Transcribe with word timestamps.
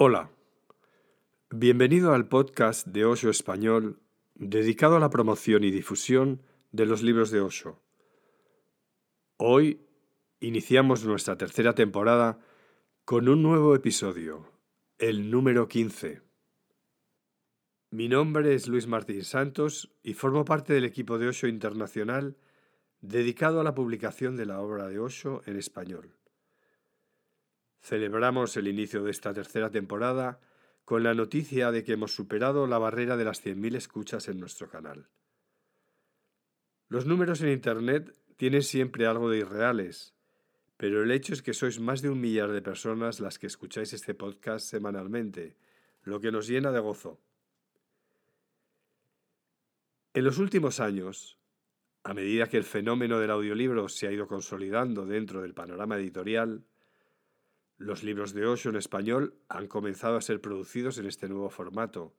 Hola, 0.00 0.30
bienvenido 1.50 2.14
al 2.14 2.28
podcast 2.28 2.86
de 2.86 3.04
Osho 3.04 3.30
Español 3.30 3.98
dedicado 4.36 4.94
a 4.94 5.00
la 5.00 5.10
promoción 5.10 5.64
y 5.64 5.72
difusión 5.72 6.40
de 6.70 6.86
los 6.86 7.02
libros 7.02 7.32
de 7.32 7.40
Osho. 7.40 7.82
Hoy 9.38 9.80
iniciamos 10.38 11.04
nuestra 11.04 11.36
tercera 11.36 11.74
temporada 11.74 12.38
con 13.04 13.28
un 13.28 13.42
nuevo 13.42 13.74
episodio, 13.74 14.48
el 14.98 15.32
número 15.32 15.66
15. 15.66 16.22
Mi 17.90 18.08
nombre 18.08 18.54
es 18.54 18.68
Luis 18.68 18.86
Martín 18.86 19.24
Santos 19.24 19.90
y 20.04 20.14
formo 20.14 20.44
parte 20.44 20.74
del 20.74 20.84
equipo 20.84 21.18
de 21.18 21.26
Osho 21.26 21.48
Internacional 21.48 22.36
dedicado 23.00 23.60
a 23.60 23.64
la 23.64 23.74
publicación 23.74 24.36
de 24.36 24.46
la 24.46 24.60
obra 24.60 24.86
de 24.86 25.00
Osho 25.00 25.42
en 25.46 25.56
español. 25.56 26.14
Celebramos 27.80 28.56
el 28.56 28.68
inicio 28.68 29.02
de 29.02 29.10
esta 29.10 29.32
tercera 29.32 29.70
temporada 29.70 30.40
con 30.84 31.02
la 31.02 31.14
noticia 31.14 31.70
de 31.70 31.84
que 31.84 31.92
hemos 31.92 32.14
superado 32.14 32.66
la 32.66 32.78
barrera 32.78 33.16
de 33.16 33.24
las 33.24 33.44
100.000 33.44 33.76
escuchas 33.76 34.28
en 34.28 34.40
nuestro 34.40 34.68
canal. 34.68 35.08
Los 36.88 37.04
números 37.04 37.42
en 37.42 37.50
Internet 37.50 38.18
tienen 38.36 38.62
siempre 38.62 39.06
algo 39.06 39.28
de 39.28 39.38
irreales, 39.38 40.14
pero 40.78 41.02
el 41.02 41.10
hecho 41.10 41.34
es 41.34 41.42
que 41.42 41.52
sois 41.52 41.80
más 41.80 42.00
de 42.00 42.08
un 42.08 42.20
millar 42.20 42.52
de 42.52 42.62
personas 42.62 43.20
las 43.20 43.38
que 43.38 43.48
escucháis 43.48 43.92
este 43.92 44.14
podcast 44.14 44.66
semanalmente, 44.66 45.56
lo 46.04 46.20
que 46.20 46.32
nos 46.32 46.48
llena 46.48 46.72
de 46.72 46.80
gozo. 46.80 47.20
En 50.14 50.24
los 50.24 50.38
últimos 50.38 50.80
años, 50.80 51.38
a 52.04 52.14
medida 52.14 52.46
que 52.46 52.56
el 52.56 52.64
fenómeno 52.64 53.18
del 53.18 53.32
audiolibro 53.32 53.88
se 53.88 54.06
ha 54.06 54.12
ido 54.12 54.26
consolidando 54.26 55.04
dentro 55.04 55.42
del 55.42 55.52
panorama 55.52 55.96
editorial, 55.96 56.64
los 57.78 58.02
libros 58.02 58.34
de 58.34 58.44
Osho 58.44 58.70
en 58.70 58.76
español 58.76 59.40
han 59.48 59.68
comenzado 59.68 60.16
a 60.16 60.20
ser 60.20 60.40
producidos 60.40 60.98
en 60.98 61.06
este 61.06 61.28
nuevo 61.28 61.48
formato, 61.48 62.14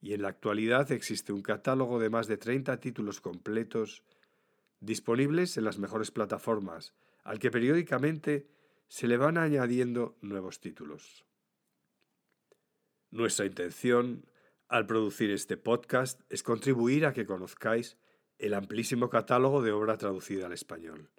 y 0.00 0.14
en 0.14 0.22
la 0.22 0.28
actualidad 0.28 0.90
existe 0.90 1.32
un 1.32 1.42
catálogo 1.42 2.00
de 2.00 2.10
más 2.10 2.26
de 2.26 2.38
30 2.38 2.80
títulos 2.80 3.20
completos 3.20 4.02
disponibles 4.80 5.56
en 5.56 5.64
las 5.64 5.78
mejores 5.78 6.10
plataformas, 6.10 6.94
al 7.22 7.38
que 7.38 7.52
periódicamente 7.52 8.48
se 8.88 9.06
le 9.06 9.16
van 9.16 9.38
añadiendo 9.38 10.16
nuevos 10.22 10.58
títulos. 10.58 11.24
Nuestra 13.10 13.46
intención 13.46 14.26
al 14.68 14.86
producir 14.86 15.30
este 15.30 15.56
podcast 15.56 16.20
es 16.30 16.42
contribuir 16.42 17.04
a 17.04 17.12
que 17.12 17.26
conozcáis 17.26 17.98
el 18.38 18.54
amplísimo 18.54 19.10
catálogo 19.10 19.62
de 19.62 19.70
obra 19.70 19.98
traducida 19.98 20.46
al 20.46 20.52
español. 20.52 21.10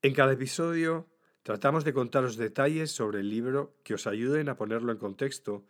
En 0.00 0.14
cada 0.14 0.32
episodio 0.32 1.11
Tratamos 1.42 1.84
de 1.84 1.92
contaros 1.92 2.36
detalles 2.36 2.92
sobre 2.92 3.20
el 3.20 3.28
libro 3.28 3.74
que 3.82 3.94
os 3.94 4.06
ayuden 4.06 4.48
a 4.48 4.56
ponerlo 4.56 4.92
en 4.92 4.98
contexto 4.98 5.64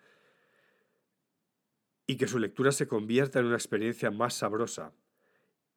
y 2.06 2.16
que 2.16 2.28
su 2.28 2.38
lectura 2.38 2.72
se 2.72 2.86
convierta 2.86 3.40
en 3.40 3.46
una 3.46 3.56
experiencia 3.56 4.10
más 4.10 4.34
sabrosa. 4.34 4.92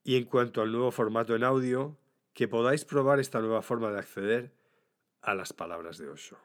Y 0.03 0.17
en 0.17 0.25
cuanto 0.25 0.61
al 0.61 0.71
nuevo 0.71 0.91
formato 0.91 1.35
en 1.35 1.43
audio, 1.43 1.97
que 2.33 2.49
podáis 2.49 2.83
probar 2.83 3.19
esta 3.19 3.39
nueva 3.39 3.61
forma 3.61 3.89
de 3.91 3.99
acceder 3.99 4.51
a 5.21 5.33
las 5.33 5.53
palabras 5.53 5.97
de 5.97 6.09
Osho. 6.09 6.37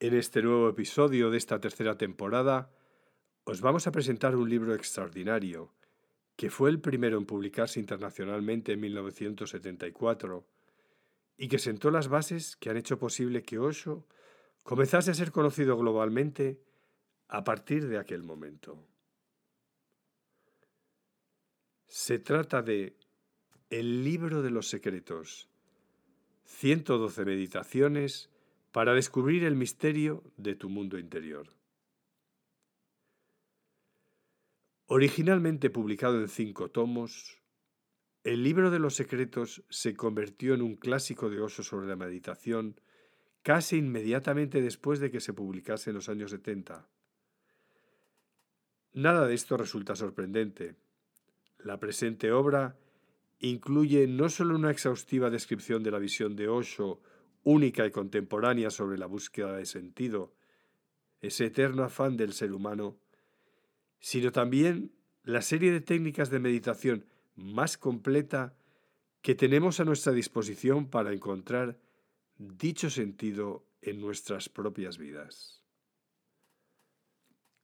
En 0.00 0.14
este 0.14 0.42
nuevo 0.42 0.68
episodio 0.68 1.30
de 1.30 1.38
esta 1.38 1.60
tercera 1.60 1.96
temporada, 1.96 2.70
os 3.44 3.60
vamos 3.60 3.86
a 3.86 3.92
presentar 3.92 4.34
un 4.34 4.50
libro 4.50 4.74
extraordinario 4.74 5.72
que 6.38 6.50
fue 6.50 6.70
el 6.70 6.80
primero 6.80 7.18
en 7.18 7.26
publicarse 7.26 7.80
internacionalmente 7.80 8.72
en 8.72 8.78
1974 8.78 10.46
y 11.36 11.48
que 11.48 11.58
sentó 11.58 11.90
las 11.90 12.06
bases 12.06 12.54
que 12.54 12.70
han 12.70 12.76
hecho 12.76 12.96
posible 12.96 13.42
que 13.42 13.58
Osho 13.58 14.06
comenzase 14.62 15.10
a 15.10 15.14
ser 15.14 15.32
conocido 15.32 15.76
globalmente 15.76 16.62
a 17.26 17.42
partir 17.42 17.88
de 17.88 17.98
aquel 17.98 18.22
momento. 18.22 18.86
Se 21.88 22.20
trata 22.20 22.62
de 22.62 22.94
El 23.68 24.04
libro 24.04 24.40
de 24.40 24.50
los 24.50 24.68
secretos, 24.68 25.48
112 26.44 27.24
meditaciones 27.24 28.30
para 28.70 28.94
descubrir 28.94 29.42
el 29.42 29.56
misterio 29.56 30.22
de 30.36 30.54
tu 30.54 30.68
mundo 30.68 31.00
interior. 31.00 31.57
Originalmente 34.90 35.68
publicado 35.68 36.18
en 36.18 36.28
cinco 36.28 36.70
tomos, 36.70 37.42
el 38.24 38.42
libro 38.42 38.70
de 38.70 38.78
los 38.78 38.94
secretos 38.94 39.62
se 39.68 39.94
convirtió 39.94 40.54
en 40.54 40.62
un 40.62 40.76
clásico 40.76 41.28
de 41.28 41.42
oso 41.42 41.62
sobre 41.62 41.86
la 41.86 41.94
meditación 41.94 42.80
casi 43.42 43.76
inmediatamente 43.76 44.62
después 44.62 44.98
de 44.98 45.10
que 45.10 45.20
se 45.20 45.34
publicase 45.34 45.90
en 45.90 45.96
los 45.96 46.08
años 46.08 46.30
70. 46.30 46.88
Nada 48.94 49.26
de 49.26 49.34
esto 49.34 49.58
resulta 49.58 49.94
sorprendente. 49.94 50.76
La 51.58 51.78
presente 51.78 52.32
obra 52.32 52.78
incluye 53.40 54.06
no 54.06 54.30
solo 54.30 54.56
una 54.56 54.70
exhaustiva 54.70 55.28
descripción 55.28 55.82
de 55.82 55.90
la 55.90 55.98
visión 55.98 56.34
de 56.34 56.48
Osho, 56.48 57.02
única 57.42 57.84
y 57.84 57.90
contemporánea 57.90 58.70
sobre 58.70 58.96
la 58.96 59.06
búsqueda 59.06 59.54
de 59.54 59.66
sentido, 59.66 60.34
ese 61.20 61.44
eterno 61.44 61.84
afán 61.84 62.16
del 62.16 62.32
ser 62.32 62.54
humano, 62.54 62.98
sino 64.00 64.32
también 64.32 64.92
la 65.22 65.42
serie 65.42 65.72
de 65.72 65.80
técnicas 65.80 66.30
de 66.30 66.38
meditación 66.38 67.04
más 67.34 67.76
completa 67.76 68.56
que 69.22 69.34
tenemos 69.34 69.80
a 69.80 69.84
nuestra 69.84 70.12
disposición 70.12 70.88
para 70.88 71.12
encontrar 71.12 71.78
dicho 72.36 72.88
sentido 72.88 73.66
en 73.82 74.00
nuestras 74.00 74.48
propias 74.48 74.98
vidas. 74.98 75.62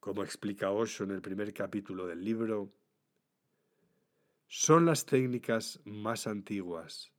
Como 0.01 0.23
explica 0.23 0.71
Osho 0.71 1.05
en 1.05 1.13
el 1.13 1.23
primer 1.23 1.55
capítulo 1.55 2.07
del 2.07 2.23
libro, 2.23 2.73
son 4.47 4.85
las 4.85 5.07
técnicas 5.07 5.81
más 5.85 6.27
antiguas, 6.27 7.13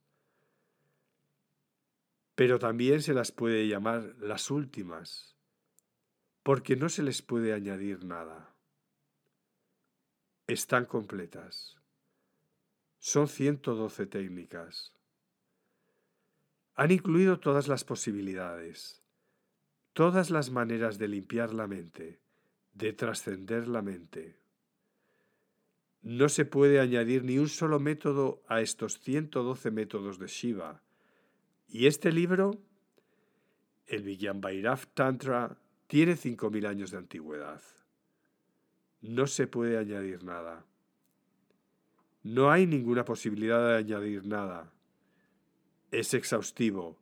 pero 2.35 2.59
también 2.59 3.01
se 3.01 3.13
las 3.13 3.31
puede 3.31 3.67
llamar 3.67 4.15
las 4.19 4.51
últimas, 4.51 5.35
porque 6.43 6.75
no 6.75 6.89
se 6.89 7.01
les 7.01 7.21
puede 7.21 7.53
añadir 7.53 8.05
nada 8.05 8.54
están 10.47 10.85
completas. 10.85 11.77
Son 12.99 13.27
112 13.27 14.05
técnicas. 14.05 14.93
Han 16.75 16.91
incluido 16.91 17.39
todas 17.39 17.67
las 17.67 17.83
posibilidades, 17.83 19.01
todas 19.93 20.29
las 20.29 20.51
maneras 20.51 20.97
de 20.97 21.07
limpiar 21.07 21.53
la 21.53 21.67
mente, 21.67 22.19
de 22.73 22.93
trascender 22.93 23.67
la 23.67 23.81
mente. 23.81 24.37
No 26.01 26.29
se 26.29 26.45
puede 26.45 26.79
añadir 26.79 27.23
ni 27.23 27.39
un 27.39 27.49
solo 27.49 27.79
método 27.79 28.43
a 28.47 28.61
estos 28.61 28.99
112 28.99 29.71
métodos 29.71 30.19
de 30.19 30.27
Shiva. 30.27 30.83
Y 31.67 31.87
este 31.87 32.11
libro, 32.11 32.51
el 33.87 34.03
Vijnanabhairav 34.03 34.85
Tantra, 34.93 35.57
tiene 35.87 36.15
5.000 36.15 36.67
años 36.67 36.91
de 36.91 36.97
antigüedad. 36.97 37.61
No 39.07 39.27
se 39.27 39.45
puede 39.45 39.77
añadir 39.77 40.23
nada. 40.23 40.65
No 42.23 42.49
hay 42.49 42.65
ninguna 42.65 43.05
posibilidad 43.05 43.67
de 43.67 43.75
añadir 43.75 44.25
nada. 44.25 44.73
Es 45.91 46.15
exhaustivo, 46.15 46.97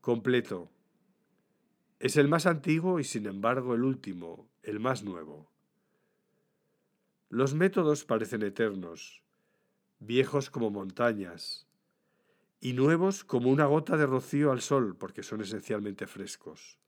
completo. 0.00 0.70
Es 2.00 2.16
el 2.16 2.28
más 2.28 2.46
antiguo 2.46 3.00
y 3.00 3.04
sin 3.04 3.26
embargo 3.26 3.74
el 3.74 3.84
último, 3.84 4.48
el 4.62 4.80
más 4.80 5.04
nuevo. 5.04 5.52
Los 7.28 7.52
métodos 7.52 8.06
parecen 8.06 8.42
eternos, 8.42 9.22
viejos 9.98 10.48
como 10.48 10.70
montañas, 10.70 11.66
y 12.60 12.72
nuevos 12.72 13.24
como 13.24 13.50
una 13.50 13.66
gota 13.66 13.98
de 13.98 14.06
rocío 14.06 14.52
al 14.52 14.62
sol, 14.62 14.96
porque 14.96 15.22
son 15.22 15.42
esencialmente 15.42 16.06
frescos. 16.06 16.78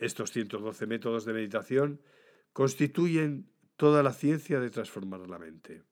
Estos 0.00 0.32
112 0.32 0.86
métodos 0.86 1.24
de 1.24 1.34
meditación 1.34 2.00
constituyen 2.52 3.48
toda 3.76 4.02
la 4.02 4.12
ciencia 4.12 4.60
de 4.60 4.70
transformar 4.70 5.28
la 5.28 5.38
mente. 5.38 5.82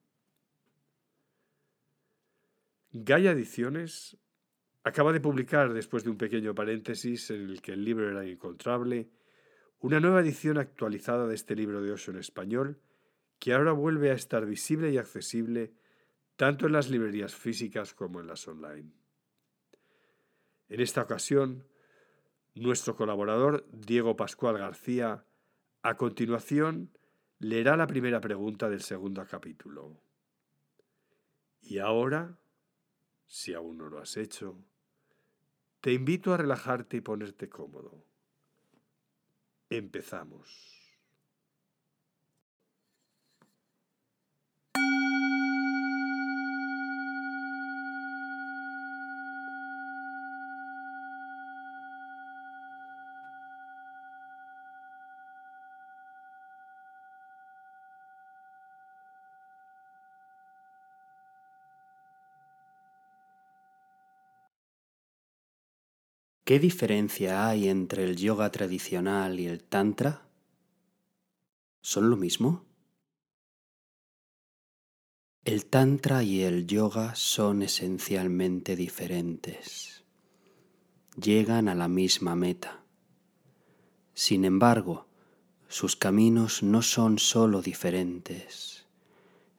Gaia 2.92 3.32
Ediciones 3.32 4.16
acaba 4.84 5.12
de 5.12 5.20
publicar, 5.20 5.72
después 5.72 6.04
de 6.04 6.10
un 6.10 6.18
pequeño 6.18 6.54
paréntesis 6.54 7.30
en 7.30 7.42
el 7.42 7.62
que 7.62 7.72
el 7.72 7.84
libro 7.84 8.10
era 8.10 8.24
inencontrable, 8.24 9.08
una 9.80 10.00
nueva 10.00 10.20
edición 10.20 10.58
actualizada 10.58 11.26
de 11.26 11.34
este 11.34 11.56
libro 11.56 11.82
de 11.82 11.92
Osho 11.92 12.10
en 12.10 12.18
español, 12.18 12.80
que 13.38 13.52
ahora 13.52 13.72
vuelve 13.72 14.10
a 14.10 14.14
estar 14.14 14.46
visible 14.46 14.90
y 14.90 14.98
accesible 14.98 15.74
tanto 16.36 16.66
en 16.66 16.72
las 16.72 16.88
librerías 16.90 17.34
físicas 17.34 17.94
como 17.94 18.20
en 18.20 18.26
las 18.26 18.46
online. 18.48 18.92
En 20.68 20.80
esta 20.80 21.02
ocasión, 21.02 21.66
nuestro 22.54 22.96
colaborador 22.96 23.66
Diego 23.72 24.16
Pascual 24.16 24.58
García, 24.58 25.24
a 25.82 25.96
continuación, 25.96 26.90
leerá 27.38 27.76
la 27.76 27.86
primera 27.86 28.20
pregunta 28.20 28.68
del 28.68 28.82
segundo 28.82 29.24
capítulo. 29.26 30.00
Y 31.60 31.78
ahora, 31.78 32.38
si 33.26 33.54
aún 33.54 33.78
no 33.78 33.88
lo 33.88 33.98
has 33.98 34.16
hecho, 34.16 34.58
Te 35.84 35.92
invito 35.92 36.32
a 36.32 36.38
relajarte 36.38 36.96
y 36.96 37.02
ponerte 37.02 37.50
cómodo. 37.50 38.06
Empezamos. 39.68 40.73
¿Qué 66.44 66.58
diferencia 66.58 67.48
hay 67.48 67.70
entre 67.70 68.04
el 68.04 68.16
yoga 68.16 68.50
tradicional 68.50 69.40
y 69.40 69.46
el 69.46 69.64
tantra? 69.64 70.28
¿Son 71.80 72.10
lo 72.10 72.18
mismo? 72.18 72.66
El 75.46 75.64
tantra 75.64 76.22
y 76.22 76.42
el 76.42 76.66
yoga 76.66 77.14
son 77.14 77.62
esencialmente 77.62 78.76
diferentes. 78.76 80.04
Llegan 81.16 81.66
a 81.70 81.74
la 81.74 81.88
misma 81.88 82.36
meta. 82.36 82.84
Sin 84.12 84.44
embargo, 84.44 85.06
sus 85.68 85.96
caminos 85.96 86.62
no 86.62 86.82
son 86.82 87.18
sólo 87.18 87.62
diferentes, 87.62 88.84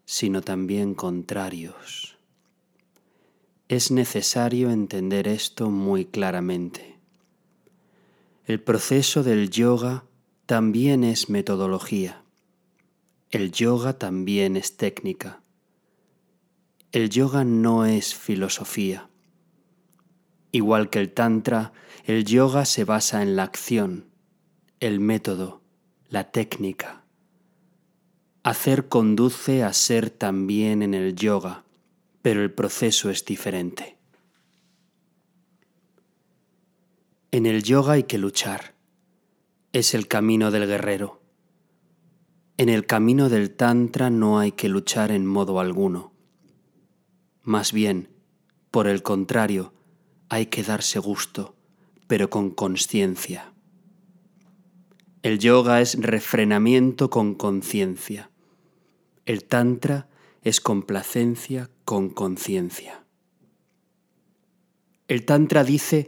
sino 0.06 0.44
también 0.44 0.94
contrarios 0.94 2.15
es 3.68 3.90
necesario 3.90 4.70
entender 4.70 5.28
esto 5.28 5.72
muy 5.72 6.06
claramente. 6.06 7.00
El 8.46 8.62
proceso 8.62 9.24
del 9.24 9.50
yoga 9.50 10.06
también 10.46 11.04
es 11.04 11.30
metodología. 11.30 12.24
El 13.32 13.52
yoga 13.52 13.98
también 13.98 14.56
es 14.56 14.78
técnica. 14.78 15.42
El 16.92 17.10
yoga 17.10 17.44
no 17.44 17.86
es 17.86 18.14
filosofía. 18.14 19.10
Igual 20.52 20.92
que 20.92 21.00
el 21.00 21.12
tantra, 21.12 21.74
el 22.06 22.24
yoga 22.24 22.66
se 22.66 22.84
basa 22.84 23.24
en 23.24 23.36
la 23.36 23.44
acción, 23.44 24.06
el 24.80 25.00
método, 25.00 25.62
la 26.08 26.30
técnica. 26.32 27.04
Hacer 28.44 28.90
conduce 28.90 29.64
a 29.64 29.74
ser 29.74 30.12
también 30.12 30.84
en 30.84 30.94
el 30.94 31.16
yoga 31.16 31.65
pero 32.26 32.42
el 32.42 32.52
proceso 32.52 33.12
es 33.12 33.24
diferente. 33.24 34.00
En 37.30 37.46
el 37.46 37.62
yoga 37.62 37.94
hay 37.94 38.06
que 38.06 38.18
luchar. 38.18 38.74
Es 39.74 39.94
el 39.94 40.08
camino 40.08 40.50
del 40.50 40.66
guerrero. 40.66 41.22
En 42.58 42.70
el 42.70 42.88
camino 42.88 43.30
del 43.30 43.52
Tantra 43.52 44.10
no 44.10 44.40
hay 44.40 44.54
que 44.54 44.70
luchar 44.70 45.12
en 45.12 45.28
modo 45.28 45.60
alguno. 45.60 46.14
Más 47.44 47.72
bien, 47.72 48.10
por 48.72 48.88
el 48.88 49.04
contrario, 49.04 49.76
hay 50.28 50.48
que 50.48 50.64
darse 50.64 50.98
gusto, 50.98 51.56
pero 52.08 52.32
con 52.32 52.50
conciencia. 52.50 53.54
El 55.22 55.38
yoga 55.38 55.80
es 55.80 55.96
refrenamiento 56.02 57.12
con 57.12 57.36
conciencia. 57.36 58.32
El 59.28 59.44
Tantra 59.44 60.10
es 60.42 60.60
complacencia 60.60 61.70
con 61.86 62.10
conciencia. 62.10 63.04
El 65.08 65.24
Tantra 65.24 65.64
dice 65.64 66.08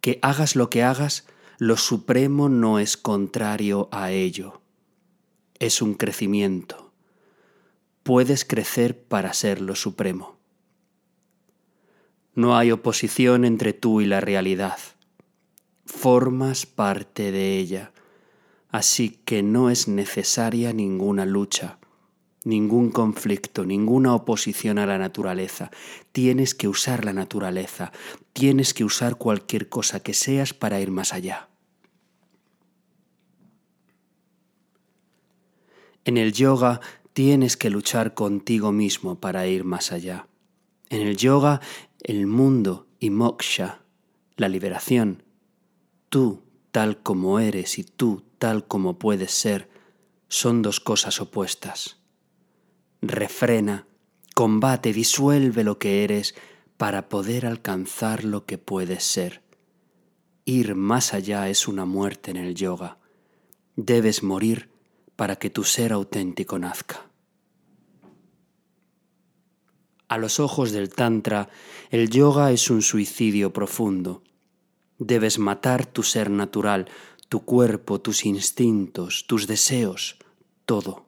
que 0.00 0.18
hagas 0.22 0.56
lo 0.56 0.70
que 0.70 0.82
hagas, 0.82 1.26
lo 1.58 1.76
supremo 1.76 2.48
no 2.48 2.78
es 2.78 2.96
contrario 2.96 3.88
a 3.92 4.10
ello. 4.10 4.62
Es 5.58 5.82
un 5.82 5.94
crecimiento. 5.94 6.92
Puedes 8.02 8.46
crecer 8.46 9.02
para 9.02 9.34
ser 9.34 9.60
lo 9.60 9.74
supremo. 9.74 10.38
No 12.34 12.56
hay 12.56 12.70
oposición 12.70 13.44
entre 13.44 13.74
tú 13.74 14.00
y 14.00 14.06
la 14.06 14.20
realidad. 14.20 14.78
Formas 15.84 16.64
parte 16.64 17.32
de 17.32 17.58
ella, 17.58 17.92
así 18.70 19.10
que 19.24 19.42
no 19.42 19.68
es 19.68 19.88
necesaria 19.88 20.72
ninguna 20.72 21.26
lucha 21.26 21.77
ningún 22.44 22.90
conflicto, 22.90 23.64
ninguna 23.64 24.14
oposición 24.14 24.78
a 24.78 24.86
la 24.86 24.98
naturaleza. 24.98 25.70
Tienes 26.12 26.54
que 26.54 26.68
usar 26.68 27.04
la 27.04 27.12
naturaleza, 27.12 27.92
tienes 28.32 28.74
que 28.74 28.84
usar 28.84 29.16
cualquier 29.16 29.68
cosa 29.68 30.00
que 30.00 30.14
seas 30.14 30.54
para 30.54 30.80
ir 30.80 30.90
más 30.90 31.12
allá. 31.12 31.48
En 36.04 36.16
el 36.16 36.32
yoga 36.32 36.80
tienes 37.12 37.56
que 37.56 37.70
luchar 37.70 38.14
contigo 38.14 38.72
mismo 38.72 39.20
para 39.20 39.46
ir 39.46 39.64
más 39.64 39.92
allá. 39.92 40.26
En 40.88 41.06
el 41.06 41.16
yoga, 41.16 41.60
el 42.02 42.26
mundo 42.26 42.86
y 42.98 43.10
moksha, 43.10 43.82
la 44.36 44.48
liberación, 44.48 45.24
tú 46.08 46.42
tal 46.70 47.02
como 47.02 47.40
eres 47.40 47.78
y 47.78 47.84
tú 47.84 48.22
tal 48.38 48.66
como 48.66 48.98
puedes 48.98 49.32
ser, 49.32 49.68
son 50.28 50.62
dos 50.62 50.80
cosas 50.80 51.20
opuestas 51.20 51.97
refrena, 53.02 53.86
combate, 54.34 54.92
disuelve 54.92 55.64
lo 55.64 55.78
que 55.78 56.04
eres 56.04 56.34
para 56.76 57.08
poder 57.08 57.46
alcanzar 57.46 58.24
lo 58.24 58.46
que 58.46 58.58
puedes 58.58 59.04
ser. 59.04 59.42
Ir 60.44 60.74
más 60.74 61.12
allá 61.12 61.48
es 61.48 61.68
una 61.68 61.84
muerte 61.84 62.30
en 62.30 62.36
el 62.36 62.54
yoga. 62.54 62.98
Debes 63.76 64.22
morir 64.22 64.70
para 65.16 65.36
que 65.36 65.50
tu 65.50 65.64
ser 65.64 65.92
auténtico 65.92 66.58
nazca. 66.58 67.10
A 70.08 70.16
los 70.16 70.40
ojos 70.40 70.72
del 70.72 70.88
Tantra, 70.88 71.50
el 71.90 72.08
yoga 72.08 72.50
es 72.50 72.70
un 72.70 72.80
suicidio 72.80 73.52
profundo. 73.52 74.22
Debes 74.98 75.38
matar 75.38 75.84
tu 75.84 76.02
ser 76.02 76.30
natural, 76.30 76.88
tu 77.28 77.44
cuerpo, 77.44 78.00
tus 78.00 78.24
instintos, 78.24 79.26
tus 79.26 79.46
deseos, 79.46 80.16
todo. 80.64 81.07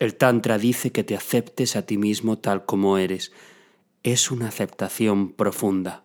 El 0.00 0.16
Tantra 0.16 0.56
dice 0.56 0.92
que 0.92 1.04
te 1.04 1.14
aceptes 1.14 1.76
a 1.76 1.82
ti 1.82 1.98
mismo 1.98 2.38
tal 2.38 2.64
como 2.64 2.96
eres. 2.96 3.32
Es 4.02 4.30
una 4.30 4.48
aceptación 4.48 5.30
profunda. 5.30 6.04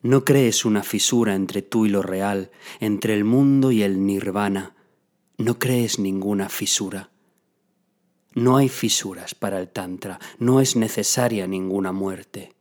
No 0.00 0.24
crees 0.24 0.64
una 0.64 0.82
fisura 0.82 1.34
entre 1.34 1.60
tú 1.60 1.84
y 1.84 1.90
lo 1.90 2.00
real, 2.00 2.50
entre 2.80 3.12
el 3.12 3.24
mundo 3.24 3.70
y 3.70 3.82
el 3.82 4.06
nirvana. 4.06 4.74
No 5.36 5.58
crees 5.58 5.98
ninguna 5.98 6.48
fisura. 6.48 7.10
No 8.32 8.56
hay 8.56 8.70
fisuras 8.70 9.34
para 9.34 9.60
el 9.60 9.68
Tantra, 9.68 10.20
no 10.38 10.62
es 10.62 10.74
necesaria 10.74 11.46
ninguna 11.46 11.92
muerte. 11.92 12.54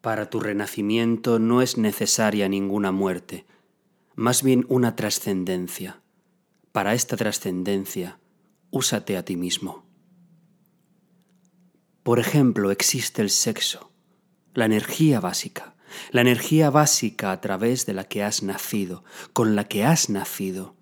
Para 0.00 0.30
tu 0.30 0.38
renacimiento 0.38 1.40
no 1.40 1.62
es 1.62 1.78
necesaria 1.78 2.48
ninguna 2.48 2.92
muerte, 2.92 3.44
más 4.14 4.44
bien 4.44 4.66
una 4.68 4.94
trascendencia. 4.94 6.00
Para 6.72 6.94
esta 6.94 7.16
trascendencia, 7.16 8.20
úsate 8.70 9.16
a 9.16 9.24
ti 9.24 9.36
mismo. 9.36 9.84
Por 12.04 12.20
ejemplo, 12.20 12.70
existe 12.70 13.22
el 13.22 13.30
sexo, 13.30 13.90
la 14.54 14.66
energía 14.66 15.18
básica, 15.18 15.74
la 16.12 16.20
energía 16.20 16.70
básica 16.70 17.32
a 17.32 17.40
través 17.40 17.86
de 17.86 17.94
la 17.94 18.04
que 18.04 18.22
has 18.22 18.44
nacido, 18.44 19.02
con 19.32 19.56
la 19.56 19.64
que 19.64 19.84
has 19.84 20.10
nacido. 20.10 20.76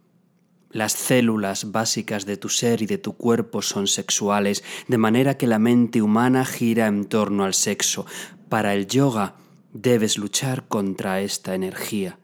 Las 0.71 0.92
células 0.92 1.73
básicas 1.73 2.26
de 2.26 2.37
tu 2.37 2.50
ser 2.50 2.83
y 2.83 2.87
de 2.87 2.99
tu 2.99 3.16
cuerpo 3.16 3.62
son 3.62 3.87
sexuales, 3.87 4.62
de 4.87 4.99
manera 4.99 5.38
que 5.38 5.47
la 5.47 5.59
mente 5.59 6.02
humana 6.02 6.45
gira 6.45 6.87
en 6.87 7.07
torno 7.07 7.45
al 7.45 7.54
sexo. 7.54 8.04
Para 8.50 8.75
el 8.75 8.87
yoga 8.87 9.37
debes 9.73 10.18
luchar 10.18 10.68
contra 10.68 11.23
esta 11.23 11.54
energía. 11.54 12.18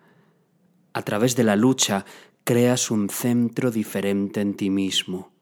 A 0.92 1.02
través 1.02 1.34
de 1.34 1.44
la 1.44 1.56
lucha 1.56 2.04
creas 2.44 2.90
un 2.90 3.08
centro 3.08 3.70
diferente 3.70 4.42
en 4.42 4.54
ti 4.54 4.68
mismo. 4.68 5.32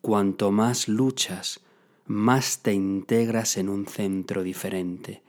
Cuanto 0.00 0.50
más 0.50 0.88
luchas, 0.88 1.60
más 2.06 2.62
te 2.62 2.72
integras 2.72 3.56
en 3.56 3.68
un 3.68 3.86
centro 3.86 4.42
diferente. 4.42 5.22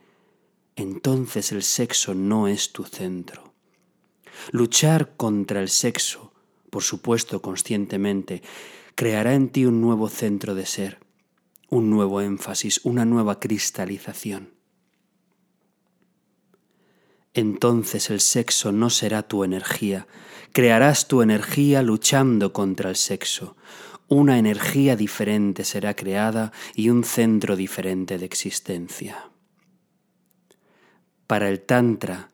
Entonces 0.75 1.51
el 1.51 1.61
sexo 1.61 2.15
no 2.15 2.47
es 2.47 2.71
tu 2.73 2.83
centro. 2.83 3.53
Luchar 4.51 5.15
contra 5.15 5.61
el 5.61 5.69
sexo, 5.69 6.33
por 6.71 6.81
supuesto 6.81 7.43
conscientemente, 7.43 8.41
creará 8.95 9.35
en 9.35 9.49
ti 9.49 9.65
un 9.65 9.81
nuevo 9.81 10.09
centro 10.09 10.55
de 10.55 10.65
ser, 10.65 10.99
un 11.69 11.91
nuevo 11.91 12.21
énfasis, 12.21 12.81
una 12.83 13.05
nueva 13.05 13.39
cristalización. 13.39 14.56
Entonces 17.37 18.09
el 18.09 18.19
sexo 18.19 18.71
no 18.71 18.89
será 18.89 19.21
tu 19.21 19.43
energía, 19.43 20.07
crearás 20.53 21.07
tu 21.07 21.21
energía 21.21 21.83
luchando 21.83 22.51
contra 22.51 22.89
el 22.89 22.95
sexo. 22.95 23.55
Una 24.07 24.39
energía 24.39 24.95
diferente 24.95 25.63
será 25.63 25.95
creada 25.95 26.51
y 26.73 26.89
un 26.89 27.03
centro 27.03 27.55
diferente 27.55 28.17
de 28.17 28.25
existencia. 28.25 29.29
Para 31.27 31.47
el 31.49 31.61
Tantra 31.61 32.31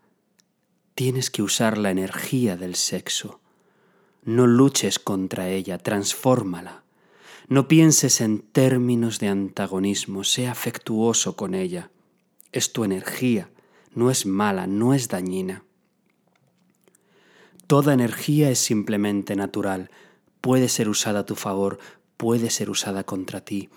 tienes 0.95 1.29
que 1.29 1.41
usar 1.41 1.77
la 1.77 1.91
energía 1.91 2.55
del 2.55 2.75
sexo. 2.75 3.41
No 4.23 4.47
luches 4.47 4.99
contra 4.99 5.49
ella, 5.49 5.79
transfórmala. 5.79 6.85
No 7.49 7.67
pienses 7.67 8.21
en 8.21 8.39
términos 8.39 9.19
de 9.19 9.27
antagonismo, 9.27 10.23
sea 10.23 10.53
afectuoso 10.53 11.35
con 11.35 11.55
ella. 11.55 11.91
Es 12.53 12.71
tu 12.71 12.85
energía, 12.85 13.49
no 13.95 14.11
es 14.11 14.25
mala, 14.25 14.67
no 14.67 14.93
es 14.93 15.07
dañina. 15.07 15.63
Toda 17.67 17.93
energía 17.93 18.49
es 18.49 18.59
simplemente 18.59 19.35
natural, 19.35 19.89
puede 20.41 20.69
ser 20.69 20.89
usada 20.89 21.21
a 21.21 21.25
tu 21.25 21.35
favor, 21.35 21.79
puede 22.17 22.49
ser 22.49 22.69
usada 22.69 23.03
contra 23.03 23.41
ti, 23.41 23.69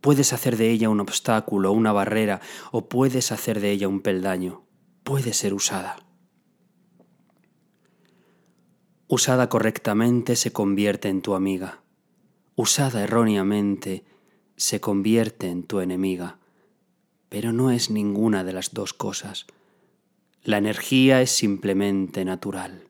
puedes 0.00 0.32
hacer 0.32 0.56
de 0.56 0.70
ella 0.70 0.88
un 0.88 1.00
obstáculo, 1.00 1.72
una 1.72 1.92
barrera, 1.92 2.40
o 2.70 2.88
puedes 2.88 3.32
hacer 3.32 3.60
de 3.60 3.70
ella 3.70 3.88
un 3.88 4.00
peldaño, 4.00 4.62
puede 5.04 5.32
ser 5.32 5.54
usada. 5.54 5.96
Usada 9.08 9.48
correctamente 9.48 10.36
se 10.36 10.52
convierte 10.52 11.08
en 11.08 11.22
tu 11.22 11.34
amiga, 11.34 11.82
usada 12.54 13.02
erróneamente 13.02 14.04
se 14.56 14.80
convierte 14.80 15.48
en 15.48 15.64
tu 15.64 15.80
enemiga, 15.80 16.38
pero 17.28 17.52
no 17.52 17.70
es 17.70 17.90
ninguna 17.90 18.44
de 18.44 18.52
las 18.52 18.74
dos 18.74 18.92
cosas. 18.92 19.46
La 20.42 20.56
energía 20.56 21.20
es 21.20 21.30
simplemente 21.30 22.24
natural. 22.24 22.88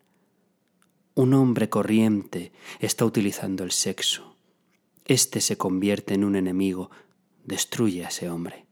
Un 1.14 1.34
hombre 1.34 1.68
corriente 1.68 2.52
está 2.78 3.04
utilizando 3.04 3.64
el 3.64 3.72
sexo. 3.72 4.36
Este 5.04 5.40
se 5.40 5.58
convierte 5.58 6.14
en 6.14 6.22
un 6.22 6.36
enemigo, 6.36 6.90
destruye 7.44 8.04
a 8.04 8.08
ese 8.08 8.30
hombre. 8.30 8.66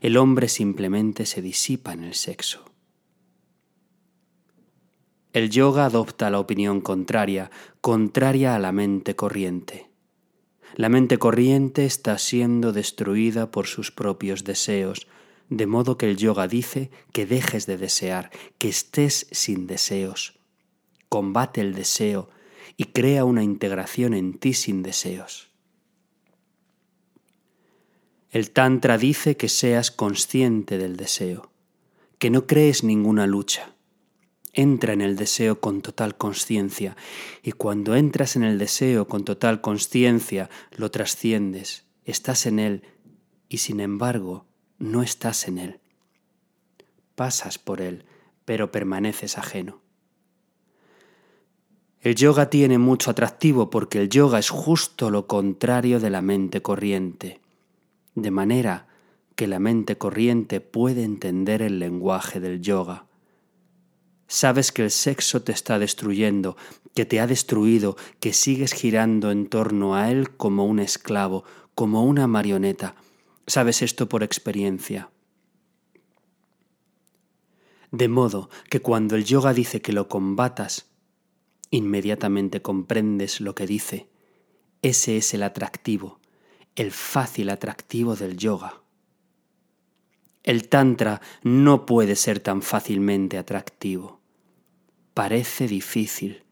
El 0.00 0.16
hombre 0.16 0.48
simplemente 0.48 1.26
se 1.26 1.42
disipa 1.42 1.92
en 1.92 2.02
el 2.02 2.14
sexo. 2.14 2.64
El 5.32 5.50
yoga 5.50 5.84
adopta 5.84 6.30
la 6.30 6.40
opinión 6.40 6.80
contraria, 6.80 7.52
contraria 7.80 8.56
a 8.56 8.58
la 8.58 8.72
mente 8.72 9.14
corriente. 9.14 9.88
La 10.74 10.88
mente 10.88 11.18
corriente 11.18 11.84
está 11.84 12.18
siendo 12.18 12.72
destruida 12.72 13.52
por 13.52 13.68
sus 13.68 13.92
propios 13.92 14.42
deseos, 14.42 15.06
de 15.50 15.66
modo 15.66 15.96
que 15.96 16.08
el 16.08 16.16
yoga 16.16 16.48
dice 16.48 16.90
que 17.12 17.26
dejes 17.26 17.66
de 17.66 17.78
desear, 17.78 18.30
que 18.58 18.68
estés 18.68 19.26
sin 19.30 19.66
deseos. 19.66 20.38
Combate 21.08 21.60
el 21.60 21.74
deseo 21.74 22.28
y 22.76 22.84
crea 22.84 23.24
una 23.24 23.42
integración 23.42 24.14
en 24.14 24.34
ti 24.38 24.52
sin 24.54 24.82
deseos. 24.82 25.48
El 28.30 28.50
Tantra 28.50 28.98
dice 28.98 29.38
que 29.38 29.48
seas 29.48 29.90
consciente 29.90 30.76
del 30.76 30.96
deseo, 30.96 31.50
que 32.18 32.28
no 32.28 32.46
crees 32.46 32.84
ninguna 32.84 33.26
lucha. 33.26 33.74
Entra 34.52 34.92
en 34.92 35.00
el 35.00 35.16
deseo 35.16 35.60
con 35.60 35.80
total 35.80 36.16
conciencia 36.18 36.96
y 37.42 37.52
cuando 37.52 37.96
entras 37.96 38.36
en 38.36 38.44
el 38.44 38.58
deseo 38.58 39.08
con 39.08 39.24
total 39.24 39.60
conciencia 39.62 40.50
lo 40.76 40.90
trasciendes, 40.90 41.86
estás 42.04 42.44
en 42.44 42.58
él 42.58 42.82
y 43.48 43.58
sin 43.58 43.80
embargo 43.80 44.46
no 44.78 45.02
estás 45.02 45.48
en 45.48 45.58
él. 45.58 45.80
Pasas 47.14 47.58
por 47.58 47.80
él, 47.80 48.04
pero 48.44 48.70
permaneces 48.70 49.38
ajeno. 49.38 49.80
El 52.00 52.14
yoga 52.14 52.48
tiene 52.48 52.78
mucho 52.78 53.10
atractivo 53.10 53.70
porque 53.70 54.00
el 54.00 54.08
yoga 54.08 54.38
es 54.38 54.50
justo 54.50 55.10
lo 55.10 55.26
contrario 55.26 55.98
de 55.98 56.10
la 56.10 56.22
mente 56.22 56.62
corriente, 56.62 57.40
de 58.14 58.30
manera 58.30 58.86
que 59.34 59.48
la 59.48 59.58
mente 59.58 59.98
corriente 59.98 60.60
puede 60.60 61.02
entender 61.02 61.60
el 61.60 61.80
lenguaje 61.80 62.38
del 62.38 62.60
yoga. 62.60 63.06
Sabes 64.28 64.70
que 64.72 64.84
el 64.84 64.90
sexo 64.90 65.42
te 65.42 65.52
está 65.52 65.78
destruyendo, 65.78 66.56
que 66.94 67.04
te 67.04 67.18
ha 67.18 67.26
destruido, 67.26 67.96
que 68.20 68.32
sigues 68.32 68.72
girando 68.72 69.30
en 69.32 69.48
torno 69.48 69.96
a 69.96 70.10
él 70.10 70.30
como 70.36 70.66
un 70.66 70.78
esclavo, 70.78 71.44
como 71.74 72.04
una 72.04 72.26
marioneta, 72.26 72.94
Sabes 73.48 73.80
esto 73.80 74.10
por 74.10 74.22
experiencia. 74.22 75.10
De 77.90 78.06
modo 78.06 78.50
que 78.68 78.80
cuando 78.80 79.16
el 79.16 79.24
yoga 79.24 79.54
dice 79.54 79.80
que 79.80 79.94
lo 79.94 80.06
combatas, 80.06 80.90
inmediatamente 81.70 82.60
comprendes 82.60 83.40
lo 83.40 83.54
que 83.54 83.66
dice. 83.66 84.10
Ese 84.82 85.16
es 85.16 85.32
el 85.32 85.42
atractivo, 85.42 86.20
el 86.76 86.92
fácil 86.92 87.48
atractivo 87.48 88.16
del 88.16 88.36
yoga. 88.36 88.82
El 90.42 90.68
tantra 90.68 91.22
no 91.42 91.86
puede 91.86 92.16
ser 92.16 92.40
tan 92.40 92.60
fácilmente 92.60 93.38
atractivo. 93.38 94.20
Parece 95.14 95.68
difícil. 95.68 96.44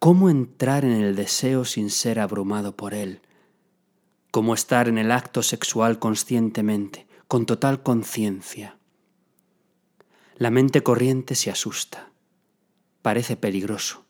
¿Cómo 0.00 0.28
entrar 0.28 0.84
en 0.84 1.00
el 1.00 1.14
deseo 1.14 1.64
sin 1.64 1.88
ser 1.90 2.18
abrumado 2.18 2.74
por 2.76 2.94
él? 2.94 3.20
Como 4.34 4.52
estar 4.52 4.88
en 4.88 4.98
el 4.98 5.12
acto 5.12 5.44
sexual 5.44 6.00
conscientemente, 6.00 7.06
con 7.28 7.46
total 7.46 7.84
conciencia. 7.84 8.80
La 10.34 10.50
mente 10.50 10.82
corriente 10.82 11.36
se 11.36 11.52
asusta, 11.52 12.10
parece 13.00 13.36
peligroso. 13.36 14.04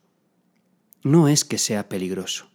No 1.02 1.28
es 1.28 1.44
que 1.44 1.58
sea 1.58 1.90
peligroso. 1.90 2.48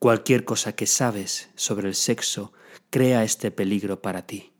Cualquier 0.00 0.44
cosa 0.44 0.74
que 0.74 0.88
sabes 0.88 1.50
sobre 1.54 1.86
el 1.86 1.94
sexo 1.94 2.52
crea 2.90 3.22
este 3.22 3.52
peligro 3.52 4.02
para 4.02 4.26
ti. 4.26 4.52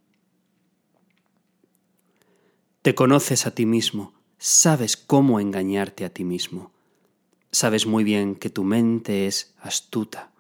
Te 2.83 2.95
conoces 2.95 3.49
a 3.49 3.51
ti 3.51 3.67
mismo, 3.67 4.15
sabes 4.39 4.97
cómo 4.97 5.41
engañarte 5.41 6.05
a 6.05 6.11
ti 6.11 6.23
mismo. 6.23 6.71
Sabes 7.51 7.85
muy 7.85 8.05
bien 8.05 8.37
que 8.37 8.49
tu 8.49 8.63
mente 8.63 9.27
es 9.27 9.57
astuta 9.59 10.36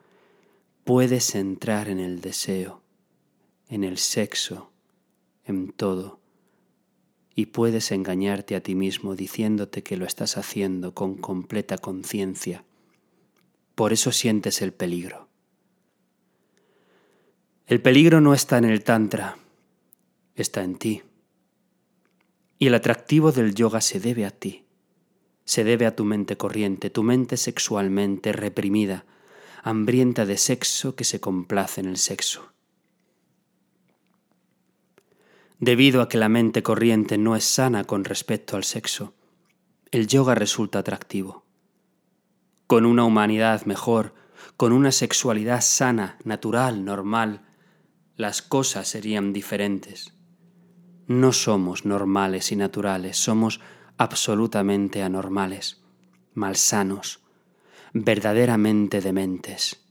puedes 0.87 1.35
entrar 1.35 1.89
en 1.89 1.99
el 1.99 2.21
deseo, 2.21 2.81
en 3.69 3.83
el 3.83 3.99
sexo, 3.99 4.71
en 5.45 5.73
todo, 5.73 6.21
y 7.35 7.47
puedes 7.47 7.91
engañarte 7.91 8.55
a 8.55 8.63
ti 8.63 8.77
mismo 8.77 9.17
diciéndote 9.17 9.83
que 9.83 9.97
lo 9.97 10.07
estás 10.07 10.37
haciendo 10.37 10.95
con 10.95 11.17
completa 11.17 11.77
conciencia. 11.77 12.65
Por 13.75 13.93
eso 13.93 14.13
sientes 14.13 14.63
el 14.63 14.73
peligro. 14.73 15.29
El 17.67 17.83
peligro 17.83 18.21
no 18.21 18.33
está 18.33 18.57
en 18.59 18.67
el 18.67 18.85
Tantra, 18.85 19.39
está 20.37 20.63
en 20.63 20.77
ti. 20.77 21.03
Y 22.61 22.69
el 22.69 22.75
atractivo 22.75 23.33
del 23.33 23.57
yoga 23.57 23.81
se 23.81 23.99
debe 23.99 24.25
a 24.25 24.31
ti, 24.31 24.67
se 25.45 25.65
debe 25.65 25.87
a 25.87 25.97
tu 25.97 26.05
mente 26.05 26.37
corriente, 26.37 26.91
tu 26.91 27.03
mente 27.03 27.37
sexualmente 27.37 28.31
reprimida, 28.31 29.05
hambrienta 29.67 30.27
de 30.27 30.37
sexo 30.37 30.95
que 30.95 31.03
se 31.03 31.19
complace 31.19 31.81
en 31.81 31.89
el 31.89 31.97
sexo. 31.97 32.53
Debido 35.59 36.03
a 36.03 36.09
que 36.09 36.19
la 36.19 36.29
mente 36.29 36.63
corriente 36.63 37.19
no 37.19 37.35
es 37.35 37.43
sana 37.43 37.83
con 37.83 38.05
respecto 38.05 38.57
al 38.57 38.63
sexo, 38.63 39.15
el 39.91 40.07
yoga 40.07 40.37
resulta 40.37 40.79
atractivo. 40.79 41.47
Con 42.69 42.87
una 42.87 43.03
humanidad 43.03 43.67
mejor, 43.67 44.15
con 44.57 44.71
una 44.71 44.93
sexualidad 44.93 45.63
sana, 45.63 46.17
natural, 46.23 46.85
normal, 46.85 47.45
las 48.15 48.43
cosas 48.43 48.87
serían 48.87 49.33
diferentes. 49.33 50.15
No 51.09 51.33
somos 51.33 51.85
normales 51.85 52.53
y 52.53 52.57
naturales, 52.57 53.17
somos 53.17 53.61
absolutamente 53.97 55.03
anormales, 55.03 55.83
malsanos, 56.35 57.26
verdaderamente 58.05 59.01
dementes. 59.01 59.83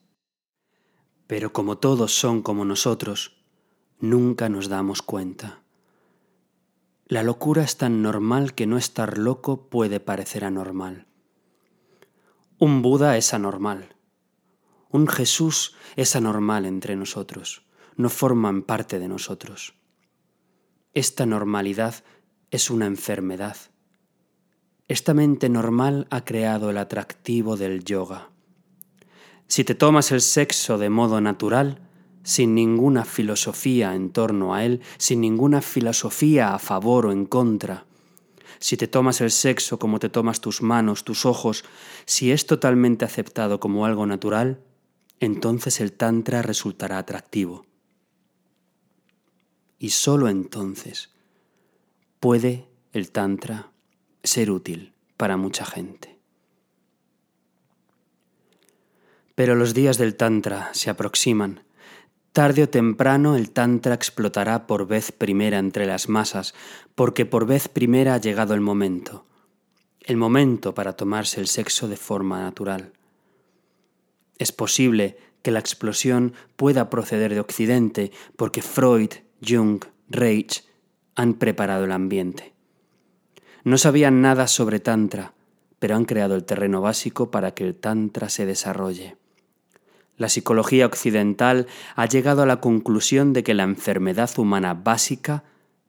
Pero 1.28 1.54
como 1.54 1.80
todos 1.80 2.14
son 2.14 2.44
como 2.44 2.64
nosotros, 2.64 3.44
nunca 4.00 4.48
nos 4.48 4.70
damos 4.70 5.02
cuenta. 5.02 5.64
La 7.08 7.24
locura 7.24 7.64
es 7.64 7.78
tan 7.78 8.02
normal 8.02 8.54
que 8.54 8.68
no 8.68 8.78
estar 8.78 9.18
loco 9.18 9.70
puede 9.70 10.00
parecer 10.00 10.46
anormal. 10.46 11.08
Un 12.60 12.82
Buda 12.82 13.18
es 13.18 13.34
anormal. 13.34 13.96
Un 14.90 15.08
Jesús 15.08 15.76
es 15.96 16.16
anormal 16.16 16.66
entre 16.66 16.96
nosotros. 16.96 17.66
No 17.96 18.10
forman 18.10 18.62
parte 18.62 19.00
de 19.00 19.08
nosotros. 19.08 19.76
Esta 20.94 21.26
normalidad 21.26 22.04
es 22.52 22.70
una 22.70 22.86
enfermedad 22.86 23.58
esta 24.88 25.14
mente 25.16 25.50
normal 25.50 26.08
ha 26.12 26.26
creado 26.26 26.70
el 26.70 26.78
atractivo 26.78 27.58
del 27.58 27.84
yoga. 27.84 28.30
Si 29.48 29.64
te 29.64 29.74
tomas 29.74 30.12
el 30.12 30.22
sexo 30.22 30.78
de 30.78 30.90
modo 30.90 31.22
natural, 31.22 31.80
sin 32.24 32.56
ninguna 32.56 33.06
filosofía 33.06 33.96
en 33.96 34.12
torno 34.12 34.54
a 34.54 34.64
él, 34.64 34.82
sin 34.98 35.22
ninguna 35.22 35.62
filosofía 35.62 36.54
a 36.54 36.60
favor 36.60 37.08
o 37.08 37.12
en 37.12 37.26
contra, 37.26 37.86
si 38.60 38.78
te 38.78 38.88
tomas 38.88 39.22
el 39.22 39.32
sexo 39.32 39.80
como 39.80 40.00
te 40.00 40.10
tomas 40.10 40.40
tus 40.40 40.62
manos, 40.62 41.04
tus 41.04 41.26
ojos, 41.26 41.66
si 42.06 42.32
es 42.32 42.46
totalmente 42.46 43.06
aceptado 43.06 43.60
como 43.60 43.86
algo 43.86 44.06
natural, 44.06 44.62
entonces 45.20 45.82
el 45.82 45.94
Tantra 45.94 46.42
resultará 46.42 46.98
atractivo. 46.98 47.66
Y 49.78 49.90
sólo 49.90 50.30
entonces 50.30 51.12
puede 52.20 52.68
el 52.94 53.12
Tantra 53.12 53.72
ser 54.26 54.52
útil 54.52 54.94
para 55.18 55.38
mucha 55.38 55.66
gente. 55.66 56.18
Pero 59.36 59.56
los 59.56 59.74
días 59.74 59.98
del 59.98 60.16
Tantra 60.16 60.70
se 60.74 60.90
aproximan. 60.90 61.62
Tarde 62.32 62.64
o 62.64 62.70
temprano 62.70 63.36
el 63.36 63.52
Tantra 63.52 63.94
explotará 63.94 64.68
por 64.68 64.88
vez 64.88 65.12
primera 65.12 65.60
entre 65.60 65.86
las 65.86 66.10
masas, 66.10 66.54
porque 66.96 67.26
por 67.26 67.46
vez 67.46 67.68
primera 67.68 68.14
ha 68.16 68.20
llegado 68.20 68.54
el 68.54 68.62
momento, 68.62 69.26
el 70.02 70.18
momento 70.18 70.74
para 70.74 70.94
tomarse 70.94 71.40
el 71.40 71.48
sexo 71.48 71.88
de 71.88 71.98
forma 71.98 72.42
natural. 72.42 72.94
Es 74.38 74.52
posible 74.52 75.18
que 75.42 75.52
la 75.52 75.60
explosión 75.60 76.34
pueda 76.56 76.90
proceder 76.90 77.34
de 77.34 77.40
Occidente 77.40 78.12
porque 78.36 78.62
Freud, 78.62 79.12
Jung, 79.46 79.84
Reich 80.10 80.66
han 81.16 81.36
preparado 81.36 81.86
el 81.86 81.92
ambiente. 81.92 82.55
No 83.66 83.80
sabían 83.80 84.22
nada 84.22 84.48
sobre 84.48 84.80
Tantra, 84.80 85.34
pero 85.80 85.96
han 85.96 86.06
creado 86.06 86.36
el 86.36 86.46
terreno 86.46 86.82
básico 86.82 87.32
para 87.32 87.56
que 87.56 87.64
el 87.64 87.74
Tantra 87.74 88.30
se 88.30 88.46
desarrolle. 88.46 89.18
La 90.18 90.30
psicología 90.30 90.86
occidental 90.86 91.66
ha 91.96 92.06
llegado 92.06 92.44
a 92.44 92.46
la 92.46 92.62
conclusión 92.62 93.34
de 93.34 93.44
que 93.44 93.56
la 93.56 93.64
enfermedad 93.64 94.30
humana 94.38 94.76
básica 94.76 95.44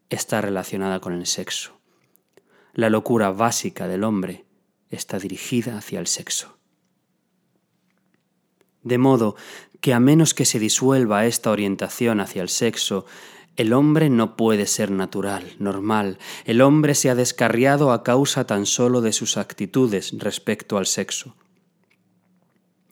está 0.09 0.40
relacionada 0.40 1.00
con 1.00 1.12
el 1.12 1.26
sexo. 1.26 1.78
La 2.73 2.88
locura 2.88 3.30
básica 3.30 3.87
del 3.87 4.04
hombre 4.04 4.47
está 4.88 5.18
dirigida 5.18 5.76
hacia 5.76 6.00
el 6.00 6.06
sexo. 6.06 6.56
De 8.85 8.97
modo 8.97 9.37
que 9.83 9.92
a 9.92 10.00
menos 10.00 10.33
que 10.33 10.47
se 10.47 10.59
disuelva 10.59 11.26
esta 11.26 11.50
orientación 11.50 12.21
hacia 12.21 12.40
el 12.40 12.49
sexo, 12.49 13.04
el 13.56 13.72
hombre 13.72 14.10
no 14.10 14.36
puede 14.36 14.66
ser 14.66 14.90
natural, 14.90 15.56
normal. 15.58 16.18
El 16.44 16.60
hombre 16.60 16.94
se 16.94 17.08
ha 17.08 17.14
descarriado 17.14 17.90
a 17.90 18.02
causa 18.02 18.46
tan 18.46 18.66
solo 18.66 19.00
de 19.00 19.12
sus 19.12 19.38
actitudes 19.38 20.12
respecto 20.18 20.76
al 20.76 20.86
sexo. 20.86 21.34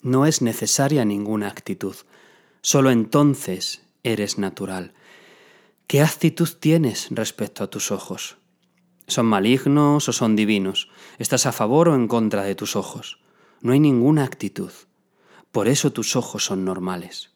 No 0.01 0.25
es 0.27 0.41
necesaria 0.41 1.05
ninguna 1.05 1.49
actitud. 1.49 1.97
Solo 2.63 2.91
entonces 2.91 3.83
eres 4.03 4.39
natural. 4.39 4.95
¿Qué 5.87 6.01
actitud 6.01 6.49
tienes 6.59 7.09
respecto 7.11 7.63
a 7.63 7.69
tus 7.69 7.91
ojos? 7.91 8.39
¿Son 9.07 9.27
malignos 9.27 10.09
o 10.09 10.13
son 10.13 10.35
divinos? 10.35 10.89
¿Estás 11.19 11.45
a 11.45 11.53
favor 11.53 11.91
o 11.91 11.95
en 11.95 12.09
contra 12.09 12.43
de 12.43 12.55
tus 12.55 12.75
ojos? 12.75 13.19
No 13.61 13.73
hay 13.73 13.81
ninguna 13.81 14.25
actitud. 14.25 14.73
Por 15.53 15.69
eso 15.69 15.93
tus 15.93 16.17
ojos 16.17 16.47
son 16.47 16.65
normales. 16.65 17.35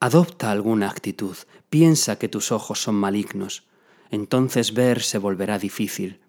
Adopta 0.00 0.50
alguna 0.50 0.90
actitud, 0.90 1.36
piensa 1.74 2.20
que 2.20 2.28
tus 2.28 2.52
ojos 2.52 2.80
son 2.80 2.94
malignos, 2.94 3.64
entonces 4.12 4.74
ver 4.74 5.02
se 5.02 5.18
volverá 5.18 5.58
difícil. 5.58 6.20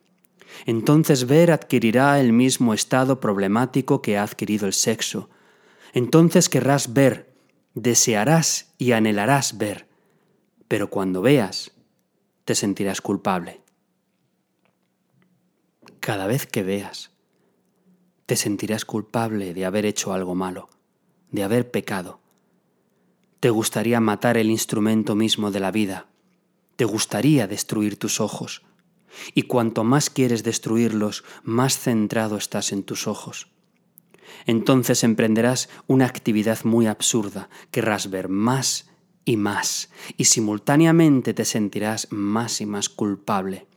Entonces 0.65 1.27
ver 1.27 1.51
adquirirá 1.51 2.19
el 2.19 2.33
mismo 2.33 2.73
estado 2.73 3.19
problemático 3.19 4.01
que 4.01 4.17
ha 4.17 4.23
adquirido 4.23 4.65
el 4.65 4.73
sexo. 4.73 5.29
Entonces 5.93 6.49
querrás 6.49 6.95
ver, 6.95 7.31
desearás 7.75 8.73
y 8.79 8.93
anhelarás 8.93 9.59
ver, 9.59 9.87
pero 10.67 10.89
cuando 10.89 11.21
veas, 11.21 11.73
te 12.43 12.55
sentirás 12.55 12.99
culpable. 12.99 13.61
Cada 15.99 16.25
vez 16.25 16.47
que 16.47 16.63
veas, 16.63 17.11
te 18.25 18.35
sentirás 18.35 18.83
culpable 18.83 19.53
de 19.53 19.63
haber 19.63 19.85
hecho 19.85 20.11
algo 20.11 20.33
malo, 20.33 20.69
de 21.29 21.43
haber 21.43 21.69
pecado. 21.69 22.25
Te 23.45 23.51
gustaría 23.51 23.99
matar 23.99 24.37
el 24.37 24.49
instrumento 24.49 25.13
mismo 25.13 25.51
de 25.51 25.59
la 25.59 25.69
vida. 25.69 26.07
Te 26.77 26.83
gustaría 26.83 27.45
destruir 27.45 27.95
tus 27.95 28.19
ojos. 28.19 28.63
Y 29.35 29.43
cuanto 29.43 29.83
más 29.83 30.09
quieres 30.09 30.43
destruirlos, 30.43 31.24
más 31.43 31.77
centrado 31.77 32.37
estás 32.37 32.72
en 32.72 32.81
tus 32.81 33.05
ojos. 33.05 33.51
Entonces 34.48 35.03
emprenderás 35.03 35.70
una 35.85 36.07
actividad 36.07 36.63
muy 36.63 36.87
absurda. 36.87 37.48
Querrás 37.70 38.09
ver 38.09 38.29
más 38.29 38.89
y 39.25 39.37
más, 39.37 39.91
y 40.17 40.25
simultáneamente 40.25 41.35
te 41.35 41.46
sentirás 41.46 42.11
más 42.11 42.61
y 42.61 42.65
más 42.65 42.89
culpable. 42.89 43.67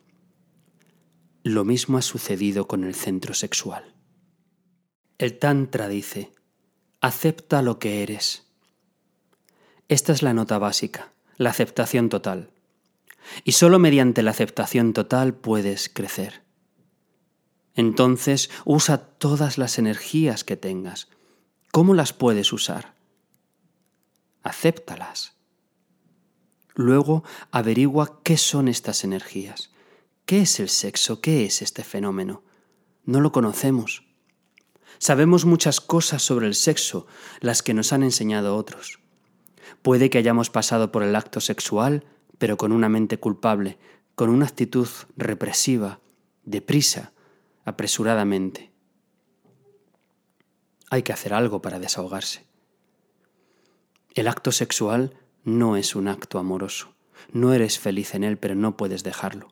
Lo 1.43 1.67
mismo 1.67 1.99
ha 1.99 2.03
sucedido 2.03 2.67
con 2.67 2.85
el 2.85 2.95
centro 2.95 3.35
sexual. 3.35 3.95
El 5.19 5.39
Tantra 5.39 5.89
dice, 5.89 6.33
acepta 7.03 7.61
lo 7.61 7.79
que 7.79 8.03
eres. 8.03 8.48
Esta 9.89 10.13
es 10.13 10.23
la 10.23 10.35
nota 10.35 10.59
básica, 10.59 11.13
la 11.39 11.51
aceptación 11.51 12.11
total. 12.11 12.51
Y 13.45 13.53
solo 13.53 13.79
mediante 13.79 14.23
la 14.23 14.33
aceptación 14.33 14.93
total 14.93 15.35
puedes 15.35 15.89
crecer. 15.89 16.43
Entonces 17.75 18.51
usa 18.65 18.99
todas 18.99 19.57
las 19.57 19.79
energías 19.79 20.45
que 20.45 20.57
tengas. 20.57 21.09
¿Cómo 21.73 21.95
las 21.95 22.13
puedes 22.13 22.53
usar? 22.53 22.95
Acéptalas. 24.43 25.35
Luego 26.75 27.25
averigua 27.51 28.21
qué 28.23 28.37
son 28.37 28.69
estas 28.69 29.05
energías. 29.05 29.71
¿Qué 30.27 30.43
es 30.43 30.61
el 30.61 30.69
sexo? 30.69 31.21
¿Qué 31.21 31.47
es 31.47 31.63
este 31.63 31.83
fenómeno? 31.83 32.43
No 33.05 33.21
lo 33.21 33.33
conocemos. 33.33 34.05
Sabemos 34.99 35.45
muchas 35.45 35.81
cosas 35.81 36.23
sobre 36.23 36.47
el 36.47 36.55
sexo, 36.55 37.07
las 37.41 37.63
que 37.63 37.73
nos 37.73 37.93
han 37.93 38.03
enseñado 38.03 38.57
otros. 38.57 38.99
Puede 39.83 40.11
que 40.11 40.19
hayamos 40.19 40.51
pasado 40.51 40.93
por 40.93 41.03
el 41.03 41.15
acto 41.17 41.41
sexual, 41.41 42.05
pero 42.39 42.57
con 42.57 42.73
una 42.73 42.89
mente 42.89 43.19
culpable, 43.19 43.79
con 44.15 44.31
una 44.31 44.47
actitud 44.47 44.89
represiva, 45.17 46.01
deprisa, 46.45 47.13
apresuradamente. 47.65 48.73
Hay 50.91 51.03
que 51.03 51.13
hacer 51.13 51.35
algo 51.35 51.61
para 51.61 51.79
desahogarse. 51.79 52.47
El 54.15 54.27
acto 54.27 54.53
sexual 54.53 55.15
no 55.45 55.77
es 55.77 55.95
un 55.95 56.09
acto 56.09 56.39
amoroso. 56.39 56.95
No 57.33 57.53
eres 57.53 57.79
feliz 57.79 58.15
en 58.15 58.25
él, 58.25 58.39
pero 58.39 58.55
no 58.55 58.77
puedes 58.77 59.05
dejarlo. 59.05 59.49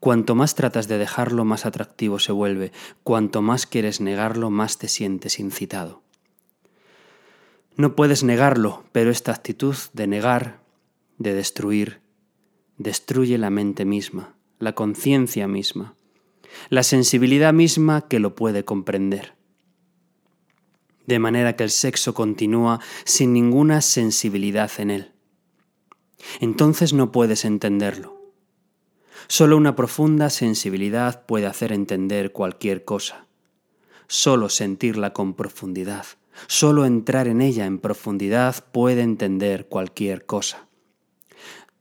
Cuanto 0.00 0.34
más 0.34 0.54
tratas 0.54 0.86
de 0.86 0.98
dejarlo, 0.98 1.44
más 1.44 1.66
atractivo 1.66 2.18
se 2.18 2.30
vuelve. 2.30 2.70
Cuanto 3.02 3.42
más 3.42 3.66
quieres 3.66 4.00
negarlo, 4.00 4.50
más 4.50 4.78
te 4.78 4.88
sientes 4.88 5.40
incitado. 5.40 6.02
No 7.78 7.96
puedes 7.96 8.22
negarlo, 8.22 8.84
pero 8.92 9.10
esta 9.10 9.32
actitud 9.32 9.74
de 9.94 10.06
negar, 10.06 10.60
de 11.16 11.32
destruir, 11.32 12.02
destruye 12.76 13.38
la 13.38 13.48
mente 13.48 13.86
misma, 13.86 14.36
la 14.58 14.74
conciencia 14.74 15.48
misma, 15.48 15.94
la 16.68 16.82
sensibilidad 16.82 17.54
misma 17.54 18.06
que 18.06 18.18
lo 18.18 18.34
puede 18.34 18.66
comprender. 18.66 19.32
De 21.06 21.18
manera 21.18 21.56
que 21.56 21.64
el 21.64 21.70
sexo 21.70 22.12
continúa 22.12 22.80
sin 23.04 23.32
ninguna 23.32 23.80
sensibilidad 23.80 24.70
en 24.76 24.90
él. 24.90 25.12
Entonces 26.40 26.92
no 26.92 27.10
puedes 27.10 27.46
entenderlo 27.46 28.18
Solo 29.30 29.58
una 29.58 29.76
profunda 29.76 30.30
sensibilidad 30.30 31.26
puede 31.26 31.46
hacer 31.46 31.72
entender 31.72 32.32
cualquier 32.32 32.86
cosa. 32.86 33.26
Solo 34.06 34.48
sentirla 34.48 35.12
con 35.12 35.34
profundidad, 35.34 36.06
solo 36.46 36.84
entrar 36.86 37.28
en 37.28 37.40
ella 37.40 37.66
en 37.66 37.78
profundidad 37.78 38.64
puede 38.72 39.02
entender 39.02 39.66
cualquier 39.66 40.26
cosa. 40.26 40.68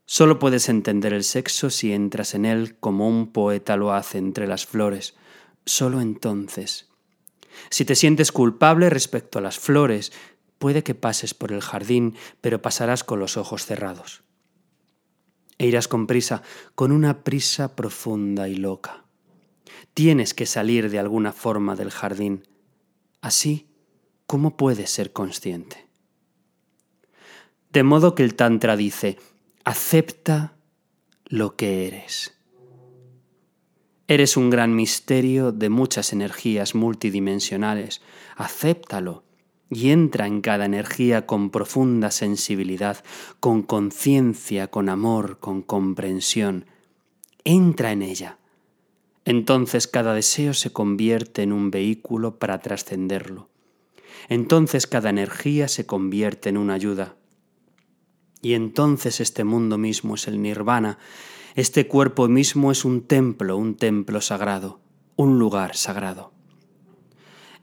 Solo 0.06 0.40
puedes 0.40 0.70
entender 0.70 1.14
el 1.14 1.24
sexo 1.24 1.70
si 1.70 1.92
entras 1.92 2.34
en 2.34 2.46
él 2.46 2.78
como 2.80 3.08
un 3.08 3.32
poeta 3.32 3.76
lo 3.76 3.94
hace 3.94 4.18
entre 4.18 4.48
las 4.48 4.66
flores. 4.66 5.16
Solo 5.66 6.00
entonces. 6.00 6.90
Si 7.70 7.84
te 7.84 7.96
sientes 7.96 8.32
culpable 8.32 8.90
respecto 8.90 9.40
a 9.40 9.42
las 9.42 9.60
flores, 9.60 10.14
puede 10.60 10.84
que 10.84 10.96
pases 10.96 11.34
por 11.34 11.52
el 11.52 11.62
jardín, 11.62 12.16
pero 12.40 12.62
pasarás 12.62 13.04
con 13.04 13.20
los 13.20 13.36
ojos 13.36 13.66
cerrados 13.66 14.24
e 15.58 15.66
irás 15.66 15.88
con 15.88 16.08
prisa, 16.08 16.44
con 16.76 16.92
una 16.92 17.24
prisa 17.24 17.76
profunda 17.76 18.48
y 18.48 18.56
loca. 18.56 19.06
Tienes 19.94 20.34
que 20.34 20.46
salir 20.46 20.90
de 20.90 21.00
alguna 21.00 21.34
forma 21.34 21.76
del 21.76 21.90
jardín. 21.90 22.48
Así, 23.22 23.67
¿cómo 24.28 24.58
puedes 24.58 24.92
ser 24.92 25.14
consciente? 25.14 25.88
De 27.72 27.84
modo 27.84 28.14
que 28.14 28.24
el 28.24 28.36
Tantra 28.36 28.76
dice, 28.76 29.18
acepta 29.64 30.54
lo 31.26 31.56
que 31.56 31.88
eres. 31.88 32.34
Eres 34.10 34.38
un 34.38 34.50
gran 34.50 34.74
misterio 34.74 35.52
de 35.52 35.70
muchas 35.70 36.14
energías 36.14 36.76
multidimensionales. 36.76 38.02
Acéptalo 38.38 39.24
y 39.70 39.90
entra 39.90 40.28
en 40.28 40.40
cada 40.40 40.66
energía 40.66 41.26
con 41.26 41.50
profunda 41.50 42.10
sensibilidad, 42.12 43.04
con 43.42 43.64
conciencia, 43.64 44.68
con 44.68 44.88
amor, 44.88 45.40
con 45.40 45.62
comprensión. 45.62 46.66
Entra 47.44 47.92
en 47.92 48.02
ella. 48.02 48.38
Entonces 49.26 49.88
cada 49.88 50.14
deseo 50.14 50.54
se 50.54 50.72
convierte 50.72 51.44
en 51.44 51.52
un 51.52 51.70
vehículo 51.70 52.40
para 52.40 52.60
trascenderlo. 52.60 53.50
Entonces 54.30 54.88
cada 54.88 55.10
energía 55.10 55.68
se 55.68 55.86
convierte 55.86 56.50
en 56.50 56.58
una 56.58 56.74
ayuda. 56.74 57.16
Y 58.42 58.54
entonces 58.54 59.20
este 59.20 59.44
mundo 59.44 59.78
mismo 59.78 60.16
es 60.16 60.28
el 60.28 60.42
nirvana, 60.42 61.00
este 61.56 61.88
cuerpo 61.88 62.28
mismo 62.28 62.72
es 62.72 62.86
un 62.86 63.02
templo, 63.02 63.58
un 63.58 63.76
templo 63.76 64.22
sagrado, 64.22 64.80
un 65.16 65.40
lugar 65.40 65.76
sagrado. 65.76 66.32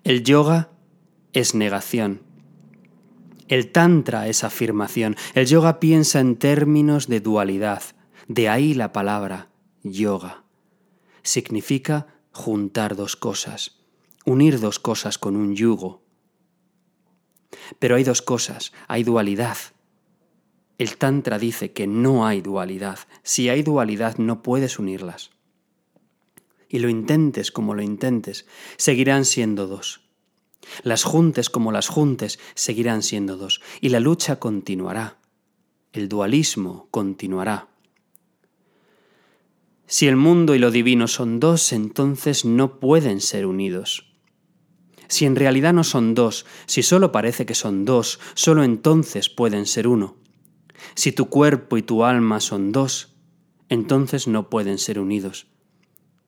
El 0.03 0.25
yoga 0.25 0.71
es 1.33 1.55
negación. 1.55 2.23
El 3.49 3.71
tantra 3.71 4.29
es 4.29 4.43
afirmación. 4.43 5.17
El 5.35 5.47
yoga 5.47 5.79
piensa 5.81 6.21
en 6.21 6.37
términos 6.37 7.07
de 7.07 7.21
dualidad. 7.21 7.83
De 8.27 8.49
ahí 8.49 8.75
la 8.75 8.93
palabra 8.93 9.51
yoga. 9.83 10.45
Significa 11.23 12.07
juntar 12.33 12.97
dos 12.97 13.17
cosas, 13.17 13.79
unir 14.25 14.61
dos 14.61 14.79
cosas 14.79 15.19
con 15.19 15.37
un 15.37 15.55
yugo. 15.55 16.04
Pero 17.79 17.97
hay 17.97 18.05
dos 18.05 18.23
cosas, 18.23 18.73
hay 18.89 19.05
dualidad. 19.05 19.57
El 20.79 20.97
Tantra 20.97 21.39
dice 21.39 21.73
que 21.73 21.87
no 21.87 22.27
hay 22.27 22.41
dualidad. 22.41 22.99
Si 23.23 23.49
hay 23.49 23.63
dualidad 23.63 24.19
no 24.19 24.43
puedes 24.43 24.79
unirlas. 24.79 25.31
Y 26.69 26.81
lo 26.81 26.89
intentes 26.89 27.53
como 27.53 27.75
lo 27.75 27.83
intentes, 27.83 28.47
seguirán 28.77 29.25
siendo 29.25 29.67
dos. 29.67 30.01
Las 30.83 31.05
juntes 31.05 31.51
como 31.51 31.73
las 31.73 31.89
juntes 31.89 32.41
seguirán 32.55 33.03
siendo 33.03 33.37
dos. 33.37 33.61
Y 33.81 33.91
la 33.91 34.01
lucha 34.01 34.37
continuará. 34.37 35.19
El 35.93 36.09
dualismo 36.09 36.89
continuará. 36.91 37.69
Si 39.87 40.09
el 40.09 40.17
mundo 40.17 40.55
y 40.55 40.59
lo 40.59 40.71
divino 40.71 41.07
son 41.07 41.39
dos, 41.39 41.73
entonces 41.73 42.45
no 42.45 42.81
pueden 42.81 43.21
ser 43.21 43.47
unidos. 43.47 44.14
Si 45.09 45.25
en 45.27 45.37
realidad 45.37 45.73
no 45.73 45.85
son 45.85 46.15
dos, 46.15 46.47
si 46.67 46.83
solo 46.83 47.13
parece 47.13 47.47
que 47.47 47.55
son 47.55 47.85
dos, 47.85 48.21
solo 48.35 48.65
entonces 48.65 49.29
pueden 49.29 49.67
ser 49.67 49.87
uno. 49.87 50.17
Si 50.95 51.13
tu 51.13 51.29
cuerpo 51.29 51.77
y 51.77 51.83
tu 51.83 52.05
alma 52.05 52.41
son 52.41 52.73
dos, 52.73 53.15
entonces 53.69 54.29
no 54.29 54.51
pueden 54.51 54.79
ser 54.79 54.99
unidos. 54.99 55.47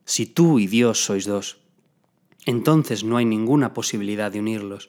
Si 0.05 0.27
tú 0.27 0.59
y 0.59 0.67
Dios 0.67 1.05
sois 1.05 1.27
dos, 1.27 1.59
entonces 2.47 3.03
no 3.03 3.17
hay 3.17 3.25
ninguna 3.25 3.75
posibilidad 3.75 4.31
de 4.31 4.41
unirlos. 4.41 4.89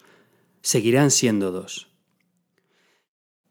Seguirán 0.62 1.12
siendo 1.12 1.52
dos. 1.52 1.90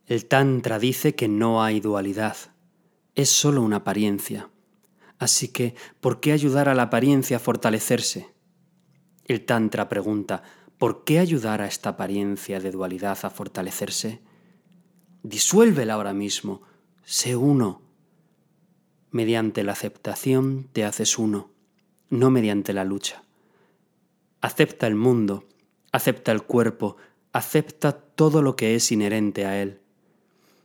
El 0.06 0.26
Tantra 0.26 0.78
dice 0.78 1.16
que 1.16 1.26
no 1.26 1.62
hay 1.64 1.80
dualidad. 1.80 2.36
Es 3.16 3.30
solo 3.30 3.62
una 3.62 3.76
apariencia. 3.76 4.48
Así 5.18 5.48
que, 5.48 5.74
¿por 6.00 6.20
qué 6.20 6.32
ayudar 6.32 6.68
a 6.68 6.74
la 6.74 6.84
apariencia 6.84 7.38
a 7.38 7.40
fortalecerse? 7.40 8.35
El 9.26 9.44
Tantra 9.44 9.88
pregunta, 9.88 10.44
¿por 10.78 11.02
qué 11.02 11.18
ayudar 11.18 11.60
a 11.60 11.66
esta 11.66 11.90
apariencia 11.90 12.60
de 12.60 12.70
dualidad 12.70 13.18
a 13.24 13.30
fortalecerse? 13.30 14.20
Disuélvela 15.24 15.94
ahora 15.94 16.12
mismo, 16.12 16.62
sé 17.04 17.34
uno. 17.34 17.82
Mediante 19.10 19.64
la 19.64 19.72
aceptación 19.72 20.68
te 20.72 20.84
haces 20.84 21.18
uno, 21.18 21.50
no 22.08 22.30
mediante 22.30 22.72
la 22.72 22.84
lucha. 22.84 23.24
Acepta 24.42 24.86
el 24.86 24.94
mundo, 24.94 25.48
acepta 25.90 26.30
el 26.30 26.44
cuerpo, 26.44 26.96
acepta 27.32 27.98
todo 27.98 28.42
lo 28.42 28.54
que 28.54 28.76
es 28.76 28.92
inherente 28.92 29.44
a 29.44 29.60
él. 29.60 29.80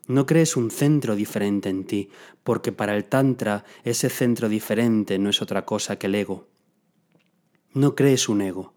No 0.05 0.27
crees 0.27 0.55
un 0.55 0.69
centro 0.69 1.15
diferente 1.15 1.69
en 1.69 1.85
ti, 1.85 2.09
porque 2.43 2.71
para 2.71 2.95
el 2.95 3.05
Tantra 3.05 3.65
ese 3.83 4.09
centro 4.09 4.49
diferente 4.49 5.17
no 5.17 5.31
es 5.31 5.41
otra 5.41 5.65
cosa 5.65 5.97
que 5.97 6.05
el 6.05 6.13
ego. 6.13 6.50
No 7.73 7.95
crees 7.95 8.27
un 8.27 8.41
ego, 8.41 8.73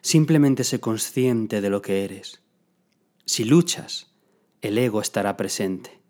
simplemente 0.00 0.64
sé 0.64 0.80
consciente 0.80 1.60
de 1.60 1.68
lo 1.68 1.82
que 1.82 2.04
eres. 2.04 2.40
Si 3.26 3.44
luchas, 3.44 4.14
el 4.62 4.78
ego 4.78 5.02
estará 5.02 5.36
presente. 5.36 6.00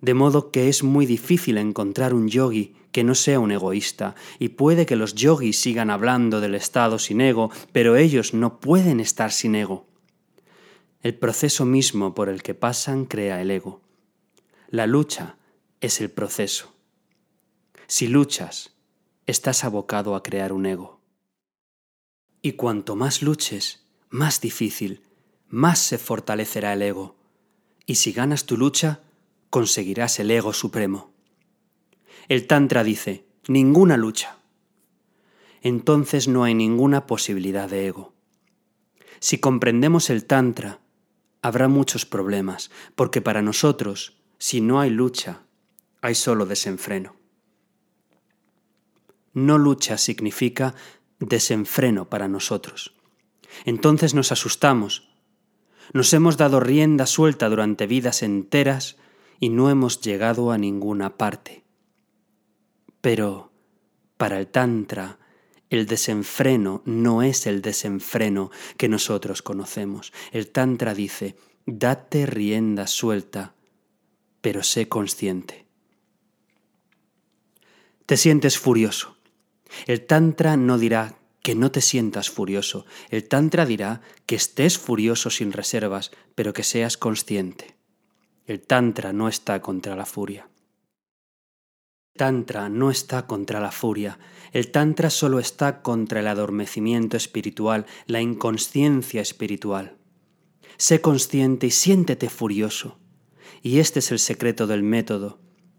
De 0.00 0.14
modo 0.14 0.52
que 0.52 0.68
es 0.68 0.84
muy 0.84 1.06
difícil 1.06 1.58
encontrar 1.58 2.14
un 2.14 2.28
yogi 2.28 2.76
que 2.92 3.02
no 3.02 3.16
sea 3.16 3.40
un 3.40 3.50
egoísta, 3.50 4.14
y 4.38 4.50
puede 4.50 4.86
que 4.86 4.94
los 4.94 5.16
yogis 5.16 5.58
sigan 5.58 5.90
hablando 5.90 6.40
del 6.40 6.54
estado 6.54 7.00
sin 7.00 7.20
ego, 7.20 7.50
pero 7.72 7.96
ellos 7.96 8.32
no 8.32 8.60
pueden 8.60 9.00
estar 9.00 9.32
sin 9.32 9.56
ego. 9.56 9.88
El 11.02 11.16
proceso 11.16 11.64
mismo 11.64 12.14
por 12.14 12.28
el 12.28 12.44
que 12.44 12.54
pasan 12.54 13.06
crea 13.06 13.42
el 13.42 13.50
ego. 13.50 13.80
La 14.68 14.86
lucha 14.86 15.36
es 15.80 16.00
el 16.00 16.10
proceso. 16.10 16.72
Si 17.88 18.06
luchas, 18.06 18.76
estás 19.30 19.64
abocado 19.64 20.14
a 20.14 20.22
crear 20.22 20.52
un 20.52 20.66
ego. 20.66 21.00
Y 22.42 22.52
cuanto 22.52 22.96
más 22.96 23.22
luches, 23.22 23.84
más 24.08 24.40
difícil, 24.40 25.04
más 25.48 25.78
se 25.78 25.98
fortalecerá 25.98 26.72
el 26.72 26.82
ego. 26.82 27.16
Y 27.86 27.96
si 27.96 28.12
ganas 28.12 28.44
tu 28.46 28.56
lucha, 28.56 29.00
conseguirás 29.50 30.18
el 30.20 30.30
ego 30.30 30.52
supremo. 30.52 31.12
El 32.28 32.46
Tantra 32.46 32.84
dice, 32.84 33.26
ninguna 33.46 33.96
lucha. 33.96 34.38
Entonces 35.62 36.28
no 36.28 36.44
hay 36.44 36.54
ninguna 36.54 37.06
posibilidad 37.06 37.68
de 37.68 37.86
ego. 37.86 38.14
Si 39.18 39.38
comprendemos 39.38 40.08
el 40.08 40.24
Tantra, 40.24 40.80
habrá 41.42 41.68
muchos 41.68 42.06
problemas, 42.06 42.70
porque 42.94 43.20
para 43.20 43.42
nosotros, 43.42 44.18
si 44.38 44.60
no 44.60 44.80
hay 44.80 44.90
lucha, 44.90 45.42
hay 46.00 46.14
solo 46.14 46.46
desenfreno. 46.46 47.19
No 49.32 49.58
lucha 49.58 49.98
significa 49.98 50.74
desenfreno 51.18 52.08
para 52.08 52.28
nosotros. 52.28 52.94
Entonces 53.64 54.14
nos 54.14 54.32
asustamos. 54.32 55.08
Nos 55.92 56.12
hemos 56.12 56.36
dado 56.36 56.60
rienda 56.60 57.06
suelta 57.06 57.48
durante 57.48 57.86
vidas 57.86 58.22
enteras 58.22 58.96
y 59.38 59.48
no 59.48 59.70
hemos 59.70 60.00
llegado 60.00 60.52
a 60.52 60.58
ninguna 60.58 61.16
parte. 61.16 61.64
Pero 63.00 63.52
para 64.16 64.38
el 64.38 64.48
Tantra, 64.48 65.18
el 65.70 65.86
desenfreno 65.86 66.82
no 66.84 67.22
es 67.22 67.46
el 67.46 67.62
desenfreno 67.62 68.50
que 68.76 68.88
nosotros 68.88 69.42
conocemos. 69.42 70.12
El 70.32 70.50
Tantra 70.50 70.94
dice, 70.94 71.36
date 71.64 72.26
rienda 72.26 72.86
suelta, 72.86 73.54
pero 74.40 74.62
sé 74.62 74.88
consciente. 74.88 75.66
Te 78.06 78.16
sientes 78.16 78.58
furioso. 78.58 79.16
El 79.86 80.06
Tantra 80.06 80.56
no 80.56 80.78
dirá 80.78 81.16
que 81.42 81.54
no 81.54 81.70
te 81.70 81.80
sientas 81.80 82.30
furioso. 82.30 82.86
El 83.08 83.28
Tantra 83.28 83.66
dirá 83.66 84.02
que 84.26 84.36
estés 84.36 84.78
furioso 84.78 85.30
sin 85.30 85.52
reservas, 85.52 86.10
pero 86.34 86.52
que 86.52 86.62
seas 86.62 86.96
consciente. 86.96 87.76
El 88.46 88.60
Tantra 88.60 89.12
no 89.12 89.28
está 89.28 89.62
contra 89.62 89.96
la 89.96 90.06
furia. 90.06 90.48
Tantra 92.16 92.68
no 92.68 92.90
está 92.90 93.26
contra 93.26 93.60
la 93.60 93.70
furia, 93.70 94.18
el 94.52 94.70
Tantra 94.70 95.08
solo 95.10 95.38
está 95.38 95.80
contra 95.80 96.20
el 96.20 96.26
adormecimiento 96.26 97.16
espiritual, 97.16 97.86
la 98.06 98.20
inconsciencia 98.20 99.22
espiritual. 99.22 99.96
Sé 100.76 101.00
consciente 101.00 101.68
y 101.68 101.70
siéntete 101.70 102.28
furioso. 102.28 102.98
Y 103.62 103.78
este 103.78 104.00
es 104.00 104.10
el 104.10 104.18
secreto 104.18 104.66
del 104.66 104.82
método, 104.82 105.38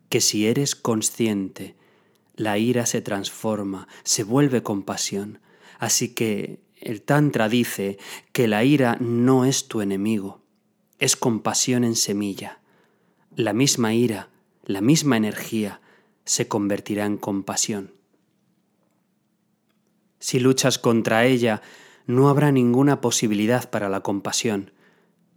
que 0.09 0.21
si 0.21 0.47
eres 0.47 0.75
consciente, 0.75 1.75
la 2.41 2.57
ira 2.57 2.85
se 2.85 3.01
transforma, 3.01 3.87
se 4.03 4.23
vuelve 4.23 4.63
compasión. 4.63 5.39
Así 5.79 6.09
que 6.09 6.59
el 6.75 7.03
Tantra 7.03 7.47
dice 7.47 7.97
que 8.33 8.47
la 8.47 8.63
ira 8.63 8.97
no 8.99 9.45
es 9.45 9.67
tu 9.67 9.81
enemigo, 9.81 10.41
es 10.99 11.15
compasión 11.15 11.83
en 11.83 11.95
semilla. 11.95 12.59
La 13.35 13.53
misma 13.53 13.93
ira, 13.93 14.29
la 14.65 14.81
misma 14.81 15.17
energía, 15.17 15.81
se 16.25 16.47
convertirá 16.47 17.05
en 17.05 17.17
compasión. 17.17 17.93
Si 20.19 20.39
luchas 20.39 20.77
contra 20.77 21.25
ella, 21.25 21.61
no 22.07 22.29
habrá 22.29 22.51
ninguna 22.51 23.01
posibilidad 23.01 23.69
para 23.69 23.89
la 23.89 24.01
compasión, 24.01 24.71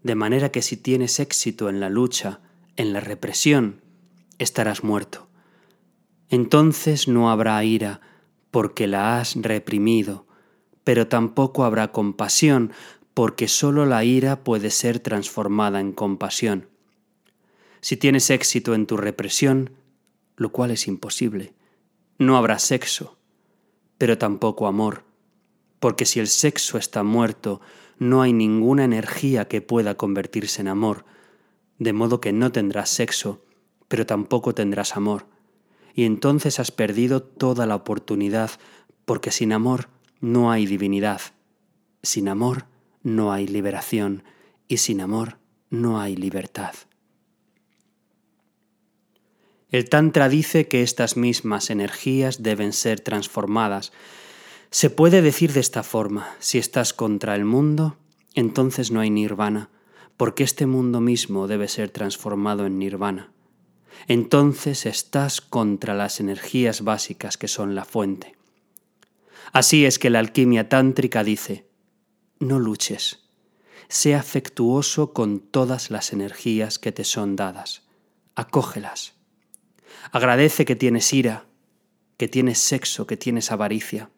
de 0.03 0.15
manera 0.15 0.51
que 0.51 0.63
si 0.63 0.77
tienes 0.77 1.21
éxito 1.21 1.69
en 1.69 1.81
la 1.81 1.89
lucha, 1.89 2.41
en 2.77 2.93
la 2.93 3.01
represión, 3.01 3.81
estarás 4.39 4.85
muerto. 4.85 5.29
Entonces 6.31 7.09
no 7.09 7.31
habrá 7.31 7.63
ira, 7.65 8.01
porque 8.51 8.87
la 8.87 9.19
has 9.19 9.35
reprimido, 9.37 10.27
pero 10.85 11.09
tampoco 11.09 11.65
habrá 11.65 11.93
compasión, 11.93 12.73
porque 13.15 13.49
sólo 13.49 13.87
la 13.87 14.05
ira 14.05 14.45
puede 14.45 14.71
ser 14.71 15.01
transformada 15.01 15.81
en 15.81 15.93
compasión. 15.93 16.69
Si 17.81 17.97
tienes 17.97 18.31
éxito 18.31 18.75
en 18.75 18.87
tu 18.87 18.97
represión, 18.97 19.71
lo 20.37 20.51
cual 20.51 20.71
es 20.71 20.89
imposible. 20.89 21.55
No 22.19 22.37
habrá 22.37 22.59
sexo, 22.59 23.19
pero 23.99 24.19
tampoco 24.19 24.67
amor, 24.67 25.05
porque 25.81 26.07
si 26.07 26.21
el 26.21 26.29
sexo 26.29 26.79
está 26.79 27.03
muerto, 27.03 27.61
no 27.99 28.23
hay 28.23 28.33
ninguna 28.33 28.85
energía 28.85 29.47
que 29.49 29.61
pueda 29.61 29.97
convertirse 29.97 30.61
en 30.61 30.69
amor, 30.69 31.05
de 31.79 31.93
modo 31.93 32.21
que 32.21 32.33
no 32.33 32.53
tendrás 32.53 32.91
sexo, 32.91 33.45
pero 33.89 34.07
tampoco 34.07 34.55
tendrás 34.55 34.97
amor, 34.97 35.27
y 35.95 36.05
entonces 36.05 36.59
has 36.59 36.73
perdido 36.73 37.23
toda 37.23 37.67
la 37.67 37.77
oportunidad, 37.77 38.51
porque 39.05 39.31
sin 39.31 39.53
amor 39.53 39.89
no 40.21 40.51
hay 40.51 40.67
divinidad, 40.67 41.21
sin 42.03 42.29
amor 42.29 42.67
no 43.03 43.33
hay 43.33 43.47
liberación, 43.47 44.25
y 44.67 44.79
sin 44.79 45.01
amor 45.01 45.39
no 45.71 46.01
hay 46.01 46.17
libertad. 46.17 46.75
El 49.71 49.89
Tantra 49.89 50.29
dice 50.29 50.69
que 50.69 50.83
estas 50.83 51.17
mismas 51.17 51.69
energías 51.69 52.43
deben 52.43 52.73
ser 52.73 53.01
transformadas. 53.01 53.93
Se 54.71 54.89
puede 54.89 55.21
decir 55.21 55.53
de 55.53 55.61
esta 55.61 55.83
forma, 55.83 56.29
si 56.39 56.59
estás 56.59 56.93
contra 56.93 57.35
el 57.35 57.45
mundo, 57.45 57.97
entonces 58.35 58.91
no 58.91 59.01
hay 59.01 59.11
nirvana, 59.11 59.71
porque 60.17 60.45
este 60.45 60.67
mundo 60.67 61.01
mismo 61.01 61.49
debe 61.49 61.69
ser 61.69 61.91
transformado 61.91 62.67
en 62.67 62.79
nirvana. 62.79 63.34
Entonces 64.07 64.87
estás 64.87 65.41
contra 65.41 65.95
las 65.95 66.21
energías 66.21 66.83
básicas 66.83 67.39
que 67.39 67.49
son 67.49 67.75
la 67.75 67.85
fuente. 67.85 68.37
Así 69.53 69.87
es 69.87 69.99
que 69.99 70.11
la 70.11 70.19
alquimia 70.19 70.69
tántrica 70.69 71.23
dice, 71.23 71.69
no 72.41 72.59
luches, 72.59 73.25
sea 73.89 74.19
afectuoso 74.19 75.13
con 75.13 75.41
todas 75.41 75.91
las 75.91 76.13
energías 76.13 76.79
que 76.79 76.93
te 76.93 77.05
son 77.05 77.37
dadas, 77.37 77.85
acógelas. 78.35 79.15
Agradece 80.11 80.65
que 80.65 80.77
tienes 80.77 81.13
ira, 81.13 81.47
que 82.17 82.29
tienes 82.29 82.59
sexo, 82.59 83.07
que 83.07 83.17
tienes 83.17 83.53
avaricia. 83.53 84.11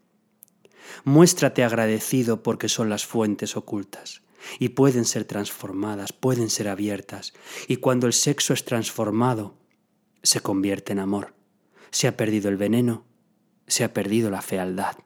Muéstrate 1.05 1.65
agradecido 1.65 2.43
porque 2.43 2.69
son 2.69 2.89
las 2.89 3.07
fuentes 3.07 3.57
ocultas 3.57 4.23
y 4.59 4.71
pueden 4.71 5.05
ser 5.05 5.25
transformadas, 5.25 6.13
pueden 6.13 6.51
ser 6.51 6.69
abiertas. 6.69 7.33
Y 7.69 7.77
cuando 7.77 8.07
el 8.07 8.13
sexo 8.13 8.55
es 8.55 8.65
transformado, 8.65 9.55
se 10.27 10.41
convierte 10.41 10.93
en 10.93 10.99
amor. 10.99 11.35
Se 11.91 12.09
ha 12.09 12.17
perdido 12.17 12.49
el 12.49 12.57
veneno, 12.57 13.05
se 13.67 13.85
ha 13.85 13.95
perdido 13.95 14.31
la 14.31 14.43
fealdad. 14.43 14.97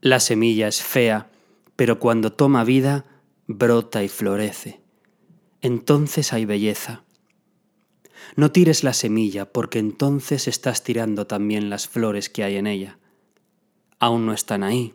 La 0.00 0.20
semilla 0.20 0.68
es 0.68 0.82
fea, 0.82 1.30
pero 1.74 1.98
cuando 1.98 2.32
toma 2.32 2.64
vida, 2.64 3.06
brota 3.46 4.04
y 4.04 4.08
florece. 4.08 4.82
Entonces 5.62 6.32
hay 6.32 6.44
belleza. 6.44 7.04
No 8.36 8.52
tires 8.52 8.84
la 8.84 8.92
semilla, 8.92 9.50
porque 9.50 9.78
entonces 9.78 10.48
estás 10.48 10.84
tirando 10.84 11.26
también 11.26 11.70
las 11.70 11.88
flores 11.88 12.28
que 12.28 12.44
hay 12.44 12.56
en 12.56 12.66
ella. 12.66 12.98
Aún 13.98 14.26
no 14.26 14.32
están 14.32 14.62
ahí, 14.62 14.94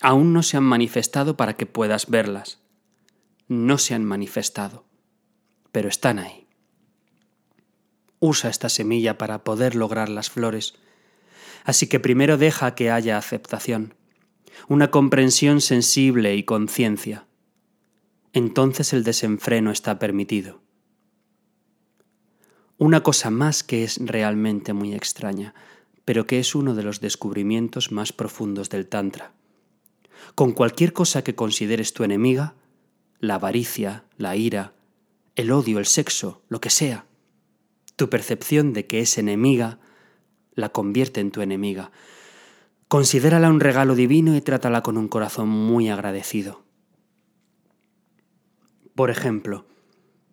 aún 0.00 0.32
no 0.32 0.42
se 0.42 0.56
han 0.56 0.64
manifestado 0.64 1.36
para 1.36 1.56
que 1.56 1.66
puedas 1.66 2.08
verlas. 2.08 2.60
No 3.48 3.76
se 3.76 3.94
han 3.94 4.04
manifestado, 4.04 4.86
pero 5.72 5.88
están 5.88 6.18
ahí. 6.18 6.43
Usa 8.26 8.48
esta 8.48 8.70
semilla 8.70 9.18
para 9.18 9.44
poder 9.44 9.74
lograr 9.74 10.08
las 10.08 10.30
flores, 10.30 10.76
así 11.64 11.88
que 11.88 12.00
primero 12.00 12.38
deja 12.38 12.74
que 12.74 12.90
haya 12.90 13.18
aceptación, 13.18 13.92
una 14.66 14.90
comprensión 14.90 15.60
sensible 15.60 16.34
y 16.34 16.44
conciencia. 16.44 17.26
Entonces 18.32 18.94
el 18.94 19.04
desenfreno 19.04 19.70
está 19.70 19.98
permitido. 19.98 20.62
Una 22.78 23.02
cosa 23.02 23.28
más 23.28 23.62
que 23.62 23.84
es 23.84 23.98
realmente 24.00 24.72
muy 24.72 24.94
extraña, 24.94 25.54
pero 26.06 26.26
que 26.26 26.38
es 26.38 26.54
uno 26.54 26.74
de 26.74 26.82
los 26.82 27.02
descubrimientos 27.02 27.92
más 27.92 28.14
profundos 28.14 28.70
del 28.70 28.86
Tantra 28.86 29.34
con 30.34 30.52
cualquier 30.52 30.94
cosa 30.94 31.22
que 31.22 31.34
consideres 31.34 31.92
tu 31.92 32.04
enemiga, 32.04 32.54
la 33.20 33.34
avaricia, 33.34 34.04
la 34.16 34.34
ira, 34.34 34.72
el 35.36 35.50
odio, 35.50 35.78
el 35.78 35.84
sexo, 35.84 36.40
lo 36.48 36.62
que 36.62 36.70
sea, 36.70 37.04
tu 37.96 38.10
percepción 38.10 38.72
de 38.72 38.86
que 38.86 39.00
es 39.00 39.18
enemiga 39.18 39.78
la 40.54 40.70
convierte 40.70 41.20
en 41.20 41.30
tu 41.30 41.40
enemiga. 41.42 41.90
Considérala 42.88 43.48
un 43.48 43.60
regalo 43.60 43.94
divino 43.94 44.36
y 44.36 44.40
trátala 44.40 44.82
con 44.82 44.96
un 44.96 45.08
corazón 45.08 45.48
muy 45.48 45.88
agradecido. 45.88 46.62
Por 48.94 49.10
ejemplo, 49.10 49.66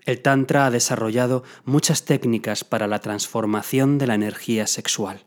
el 0.06 0.22
Tantra 0.22 0.66
ha 0.66 0.72
desarrollado 0.72 1.44
muchas 1.64 2.06
técnicas 2.06 2.64
para 2.64 2.88
la 2.88 3.00
transformación 3.00 3.98
de 3.98 4.08
la 4.08 4.16
energía 4.16 4.68
sexual. 4.68 5.26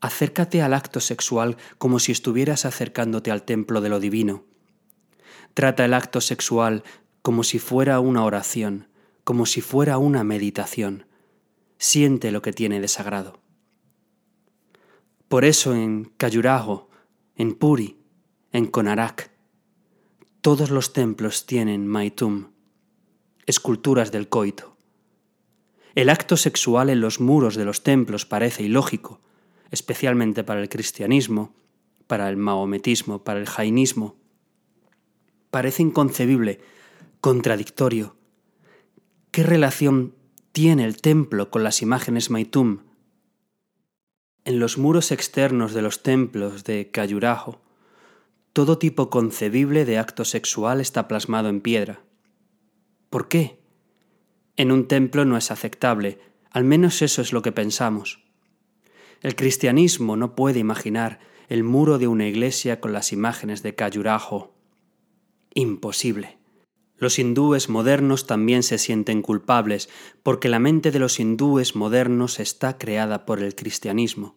Acércate 0.00 0.60
al 0.60 0.74
acto 0.74 1.00
sexual 1.00 1.56
como 1.78 1.98
si 1.98 2.12
estuvieras 2.12 2.66
acercándote 2.66 3.30
al 3.30 3.44
templo 3.44 3.80
de 3.80 3.88
lo 3.88 4.00
divino. 4.00 4.44
Trata 5.54 5.86
el 5.86 5.94
acto 5.94 6.20
sexual 6.20 6.84
como 7.22 7.42
si 7.42 7.58
fuera 7.58 7.98
una 8.00 8.24
oración, 8.24 8.88
como 9.24 9.46
si 9.46 9.62
fuera 9.62 9.96
una 9.96 10.22
meditación. 10.22 11.05
Siente 11.78 12.30
lo 12.32 12.42
que 12.42 12.52
tiene 12.52 12.80
de 12.80 12.88
sagrado. 12.88 13.40
Por 15.28 15.44
eso 15.44 15.74
en 15.74 16.12
Kayuraho, 16.16 16.88
en 17.36 17.54
Puri, 17.54 17.98
en 18.52 18.66
Konarak, 18.66 19.30
todos 20.40 20.70
los 20.70 20.92
templos 20.92 21.46
tienen 21.46 21.86
Maitum, 21.86 22.52
esculturas 23.46 24.12
del 24.12 24.28
coito. 24.28 24.76
El 25.96 26.10
acto 26.10 26.36
sexual 26.36 26.90
en 26.90 27.00
los 27.00 27.20
muros 27.20 27.56
de 27.56 27.64
los 27.64 27.82
templos 27.82 28.26
parece 28.26 28.62
ilógico, 28.62 29.20
especialmente 29.70 30.44
para 30.44 30.60
el 30.60 30.68
cristianismo, 30.68 31.54
para 32.06 32.28
el 32.28 32.36
maometismo, 32.36 33.24
para 33.24 33.40
el 33.40 33.46
jainismo. 33.46 34.16
Parece 35.50 35.82
inconcebible, 35.82 36.60
contradictorio. 37.20 38.14
¿Qué 39.30 39.42
relación 39.42 40.14
tiene 40.56 40.86
el 40.86 41.02
templo 41.02 41.50
con 41.50 41.62
las 41.64 41.82
imágenes 41.82 42.30
Maitum? 42.30 42.78
En 44.46 44.58
los 44.58 44.78
muros 44.78 45.12
externos 45.12 45.74
de 45.74 45.82
los 45.82 46.02
templos 46.02 46.64
de 46.64 46.90
Kayurajo, 46.90 47.60
todo 48.54 48.78
tipo 48.78 49.10
concebible 49.10 49.84
de 49.84 49.98
acto 49.98 50.24
sexual 50.24 50.80
está 50.80 51.08
plasmado 51.08 51.50
en 51.50 51.60
piedra. 51.60 52.00
¿Por 53.10 53.28
qué? 53.28 53.60
En 54.56 54.72
un 54.72 54.88
templo 54.88 55.26
no 55.26 55.36
es 55.36 55.50
aceptable, 55.50 56.20
al 56.50 56.64
menos 56.64 57.02
eso 57.02 57.20
es 57.20 57.34
lo 57.34 57.42
que 57.42 57.52
pensamos. 57.52 58.24
El 59.20 59.36
cristianismo 59.36 60.16
no 60.16 60.34
puede 60.34 60.58
imaginar 60.58 61.20
el 61.50 61.64
muro 61.64 61.98
de 61.98 62.08
una 62.08 62.28
iglesia 62.28 62.80
con 62.80 62.94
las 62.94 63.12
imágenes 63.12 63.62
de 63.62 63.74
Kayurajo. 63.74 64.54
Imposible. 65.52 66.35
Los 66.98 67.18
hindúes 67.18 67.68
modernos 67.68 68.26
también 68.26 68.62
se 68.62 68.78
sienten 68.78 69.22
culpables 69.22 69.88
porque 70.22 70.48
la 70.48 70.58
mente 70.58 70.90
de 70.90 70.98
los 70.98 71.20
hindúes 71.20 71.76
modernos 71.76 72.40
está 72.40 72.78
creada 72.78 73.26
por 73.26 73.42
el 73.42 73.54
cristianismo. 73.54 74.36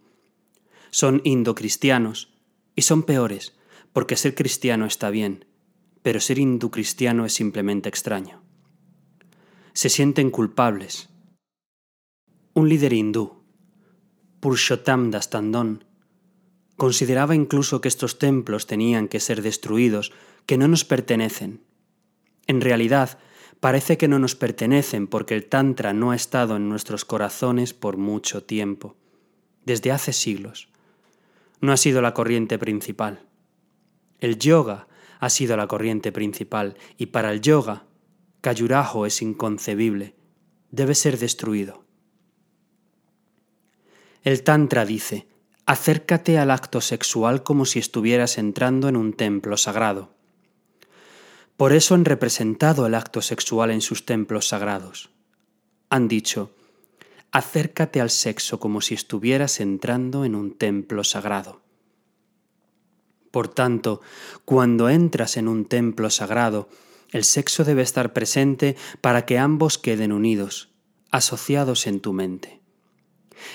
Son 0.91 1.22
indocristianos 1.24 2.34
y 2.76 2.82
son 2.82 3.04
peores 3.04 3.56
porque 3.93 4.17
ser 4.17 4.36
cristiano 4.36 4.86
está 4.86 5.10
bien, 5.10 5.45
pero 6.02 6.19
ser 6.19 6.39
cristiano 6.72 7.26
es 7.26 7.34
simplemente 7.34 7.89
extraño. 7.89 8.43
Se 9.74 9.89
sienten 9.89 10.30
culpables. 10.30 11.10
Un 12.54 12.67
líder 12.67 12.93
hindú, 12.93 13.39
Purushottam 14.39 15.12
Das 15.12 15.30
consideraba 16.76 17.36
incluso 17.36 17.82
que 17.82 17.89
estos 17.89 18.19
templos 18.19 18.65
tenían 18.65 19.08
que 19.08 19.19
ser 19.19 19.41
destruidos, 19.41 20.13
que 20.45 20.58
no 20.58 20.67
nos 20.67 20.86
pertenecen. 20.86 21.68
En 22.49 22.62
realidad, 22.62 23.19
parece 23.59 23.99
que 23.99 24.07
no 24.07 24.17
nos 24.17 24.33
pertenecen 24.33 25.05
porque 25.05 25.35
el 25.35 25.45
Tantra 25.45 25.93
no 25.93 26.09
ha 26.09 26.15
estado 26.15 26.55
en 26.55 26.67
nuestros 26.67 27.05
corazones 27.05 27.75
por 27.75 27.97
mucho 27.97 28.43
tiempo, 28.43 28.95
desde 29.65 29.91
hace 29.91 30.13
siglos. 30.13 30.67
No 31.62 31.71
ha 31.71 31.77
sido 31.77 32.01
la 32.01 32.15
corriente 32.15 32.57
principal. 32.57 33.21
El 34.17 34.39
yoga 34.39 34.88
ha 35.19 35.29
sido 35.29 35.57
la 35.57 35.67
corriente 35.67 36.12
principal 36.12 36.75
y 36.97 37.05
para 37.05 37.31
el 37.31 37.41
yoga, 37.41 37.85
Kayurajo 38.41 39.05
es 39.05 39.21
inconcebible, 39.21 40.15
debe 40.71 40.95
ser 40.95 41.19
destruido. 41.19 41.85
El 44.23 44.41
Tantra 44.41 44.85
dice, 44.85 45.27
acércate 45.67 46.39
al 46.39 46.49
acto 46.49 46.81
sexual 46.81 47.43
como 47.43 47.65
si 47.65 47.77
estuvieras 47.77 48.39
entrando 48.39 48.89
en 48.89 48.97
un 48.97 49.13
templo 49.13 49.55
sagrado. 49.55 50.17
Por 51.60 51.74
eso 51.74 51.93
han 51.93 52.06
representado 52.06 52.88
el 52.88 52.95
acto 52.95 53.22
sexual 53.22 53.69
en 53.69 53.82
sus 53.82 54.06
templos 54.06 54.48
sagrados. 54.48 55.10
Han 55.89 56.08
dicho, 56.08 56.56
acércate 57.32 58.00
al 58.00 58.10
sexo 58.10 58.60
como 58.60 58.80
si 58.80 58.93
estuvieras 58.95 59.60
entrando 59.60 60.24
en 60.24 60.36
un 60.36 60.58
templo 60.58 61.04
sagrado. 61.04 61.62
Por 63.30 63.50
tanto, 63.50 64.02
cuando 64.45 64.89
entras 64.89 65.36
en 65.36 65.50
un 65.50 65.65
templo 65.65 66.10
sagrado, 66.10 66.69
el 67.12 67.26
sexo 67.26 67.65
debe 67.65 67.82
estar 67.82 68.13
presente 68.13 68.78
para 69.02 69.26
que 69.26 69.38
ambos 69.38 69.78
queden 69.78 70.13
unidos, 70.13 70.69
asociados 71.12 71.86
en 71.88 72.00
tu 72.00 72.13
mente 72.13 72.60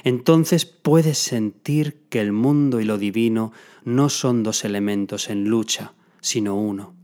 entonces 0.02 0.66
puedes 0.66 1.18
sentir 1.18 2.06
que 2.08 2.20
el 2.20 2.32
mundo 2.32 2.80
y 2.80 2.84
lo 2.84 2.98
divino 2.98 3.52
no 3.84 4.08
son 4.08 4.42
dos 4.42 4.64
elementos 4.64 5.30
en 5.30 5.44
lucha, 5.44 5.92
sino 6.20 6.56
uno. 6.56 6.94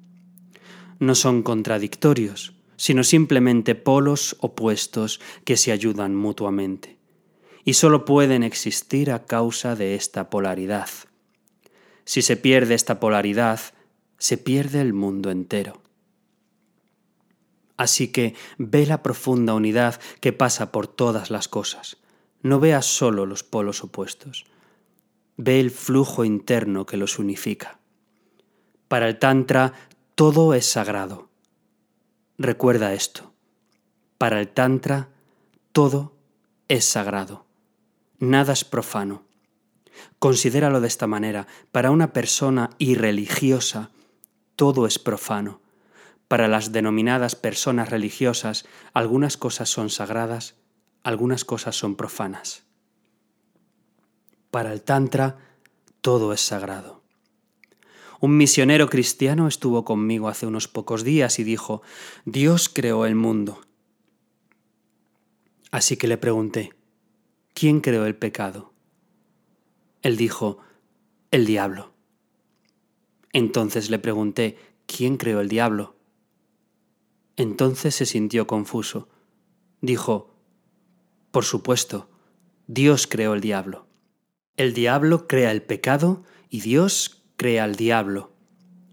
No 1.00 1.16
son 1.16 1.42
contradictorios, 1.42 2.52
sino 2.76 3.04
simplemente 3.04 3.74
polos 3.74 4.36
opuestos 4.40 5.20
que 5.44 5.56
se 5.56 5.72
ayudan 5.72 6.14
mutuamente. 6.14 6.98
Y 7.64 7.74
solo 7.74 8.04
pueden 8.04 8.42
existir 8.42 9.10
a 9.10 9.26
causa 9.26 9.74
de 9.74 9.94
esta 9.96 10.30
polaridad. 10.30 10.88
Si 12.04 12.22
se 12.22 12.36
pierde 12.36 12.74
esta 12.74 13.00
polaridad, 13.00 13.60
se 14.18 14.38
pierde 14.38 14.80
el 14.80 14.92
mundo 14.92 15.30
entero. 15.30 15.82
Así 17.76 18.08
que 18.08 18.34
ve 18.58 18.84
la 18.84 19.02
profunda 19.02 19.54
unidad 19.54 19.98
que 20.20 20.34
pasa 20.34 20.70
por 20.70 20.86
todas 20.86 21.30
las 21.30 21.48
cosas. 21.48 21.96
No 22.42 22.60
veas 22.60 22.84
solo 22.84 23.24
los 23.24 23.42
polos 23.42 23.82
opuestos. 23.82 24.44
Ve 25.38 25.60
el 25.60 25.70
flujo 25.70 26.26
interno 26.26 26.84
que 26.84 26.98
los 26.98 27.18
unifica. 27.18 27.78
Para 28.88 29.08
el 29.08 29.18
Tantra 29.18 29.72
todo 30.20 30.52
es 30.52 30.66
sagrado. 30.66 31.30
Recuerda 32.36 32.92
esto. 32.92 33.32
Para 34.18 34.38
el 34.38 34.48
Tantra 34.48 35.08
todo 35.72 36.12
es 36.68 36.84
sagrado. 36.84 37.46
Nada 38.18 38.52
es 38.52 38.66
profano. 38.66 39.22
Considéralo 40.18 40.82
de 40.82 40.88
esta 40.88 41.06
manera. 41.06 41.46
Para 41.72 41.90
una 41.90 42.12
persona 42.12 42.68
irreligiosa, 42.76 43.92
todo 44.56 44.86
es 44.86 44.98
profano. 44.98 45.62
Para 46.28 46.48
las 46.48 46.70
denominadas 46.70 47.34
personas 47.34 47.88
religiosas, 47.88 48.66
algunas 48.92 49.38
cosas 49.38 49.70
son 49.70 49.88
sagradas, 49.88 50.54
algunas 51.02 51.46
cosas 51.46 51.76
son 51.76 51.96
profanas. 51.96 52.64
Para 54.50 54.74
el 54.74 54.82
Tantra, 54.82 55.38
todo 56.02 56.34
es 56.34 56.42
sagrado. 56.42 56.99
Un 58.20 58.36
misionero 58.36 58.90
cristiano 58.90 59.48
estuvo 59.48 59.84
conmigo 59.86 60.28
hace 60.28 60.46
unos 60.46 60.68
pocos 60.68 61.04
días 61.04 61.38
y 61.38 61.44
dijo, 61.44 61.80
Dios 62.26 62.68
creó 62.68 63.06
el 63.06 63.14
mundo. 63.14 63.62
Así 65.70 65.96
que 65.96 66.06
le 66.06 66.18
pregunté, 66.18 66.74
¿quién 67.54 67.80
creó 67.80 68.04
el 68.04 68.14
pecado? 68.14 68.74
Él 70.02 70.18
dijo, 70.18 70.58
el 71.30 71.46
diablo. 71.46 71.94
Entonces 73.32 73.88
le 73.88 73.98
pregunté, 73.98 74.58
¿quién 74.86 75.16
creó 75.16 75.40
el 75.40 75.48
diablo? 75.48 75.96
Entonces 77.36 77.94
se 77.94 78.04
sintió 78.04 78.46
confuso. 78.46 79.08
Dijo, 79.80 80.34
por 81.30 81.46
supuesto, 81.46 82.10
Dios 82.66 83.06
creó 83.06 83.32
el 83.32 83.40
diablo. 83.40 83.86
El 84.58 84.74
diablo 84.74 85.26
crea 85.26 85.52
el 85.52 85.62
pecado 85.62 86.22
y 86.50 86.60
Dios 86.60 87.19
crea 87.40 87.64
al 87.64 87.74
diablo. 87.74 88.34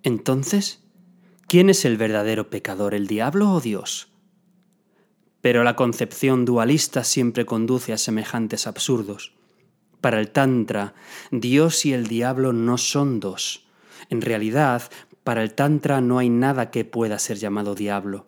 Entonces, 0.04 0.82
¿quién 1.48 1.70
es 1.70 1.84
el 1.84 1.98
verdadero 1.98 2.50
pecador, 2.50 2.94
el 2.94 3.06
diablo 3.06 3.52
o 3.52 3.60
Dios? 3.60 4.08
Pero 5.42 5.66
la 5.66 5.76
concepción 5.76 6.46
dualista 6.46 7.04
siempre 7.04 7.46
conduce 7.46 7.92
a 7.92 7.98
semejantes 7.98 8.66
absurdos. 8.66 9.34
Para 10.00 10.22
el 10.22 10.32
Tantra, 10.32 10.94
Dios 11.30 11.86
y 11.86 11.92
el 11.92 12.08
diablo 12.08 12.54
no 12.54 12.78
son 12.78 13.20
dos. 13.20 13.68
En 14.10 14.22
realidad, 14.22 14.84
para 15.26 15.44
el 15.44 15.54
Tantra 15.54 16.00
no 16.00 16.18
hay 16.18 16.30
nada 16.30 16.72
que 16.72 16.86
pueda 16.86 17.20
ser 17.20 17.36
llamado 17.36 17.76
diablo. 17.76 18.28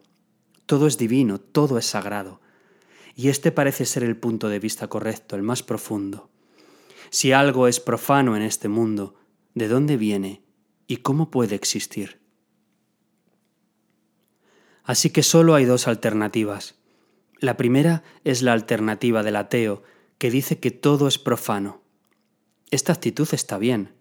Todo 0.65 0.87
es 0.87 0.97
divino, 0.97 1.39
todo 1.39 1.77
es 1.77 1.85
sagrado. 1.85 2.41
Y 3.15 3.29
este 3.29 3.53
parece 3.53 3.85
ser 3.85 4.03
el 4.03 4.17
punto 4.17 4.49
de 4.49 4.59
vista 4.59 4.89
correcto, 4.89 5.37
el 5.37 5.43
más 5.43 5.63
profundo. 5.63 6.29
Si 7.09 7.31
algo 7.31 7.69
es 7.69 7.79
profano 7.79 8.35
en 8.35 8.41
este 8.41 8.67
mundo, 8.67 9.15
¿de 9.59 9.67
dónde 9.67 9.95
viene 9.95 10.41
y 10.87 10.97
cómo 10.97 11.29
puede 11.29 11.53
existir? 11.53 12.19
Así 14.83 15.11
que 15.11 15.21
solo 15.21 15.53
hay 15.53 15.65
dos 15.65 15.87
alternativas. 15.87 16.79
La 17.37 17.57
primera 17.57 18.01
es 18.23 18.41
la 18.41 18.53
alternativa 18.53 19.21
del 19.21 19.35
ateo, 19.35 19.83
que 20.17 20.31
dice 20.31 20.59
que 20.59 20.71
todo 20.71 21.07
es 21.07 21.19
profano. 21.19 21.83
Esta 22.71 22.93
actitud 22.93 23.27
está 23.31 23.59
bien. 23.59 23.93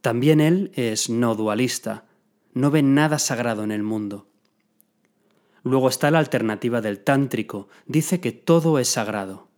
También 0.00 0.40
él 0.40 0.70
es 0.74 1.10
no 1.10 1.34
dualista, 1.34 2.06
no 2.54 2.70
ve 2.70 2.84
nada 2.84 3.18
sagrado 3.18 3.64
en 3.64 3.72
el 3.72 3.82
mundo. 3.82 4.28
Luego 5.64 5.88
está 5.88 6.12
la 6.12 6.20
alternativa 6.20 6.80
del 6.80 7.00
tántrico, 7.00 7.68
dice 7.86 8.20
que 8.20 8.30
todo 8.30 8.78
es 8.78 8.88
sagrado. 8.88 9.48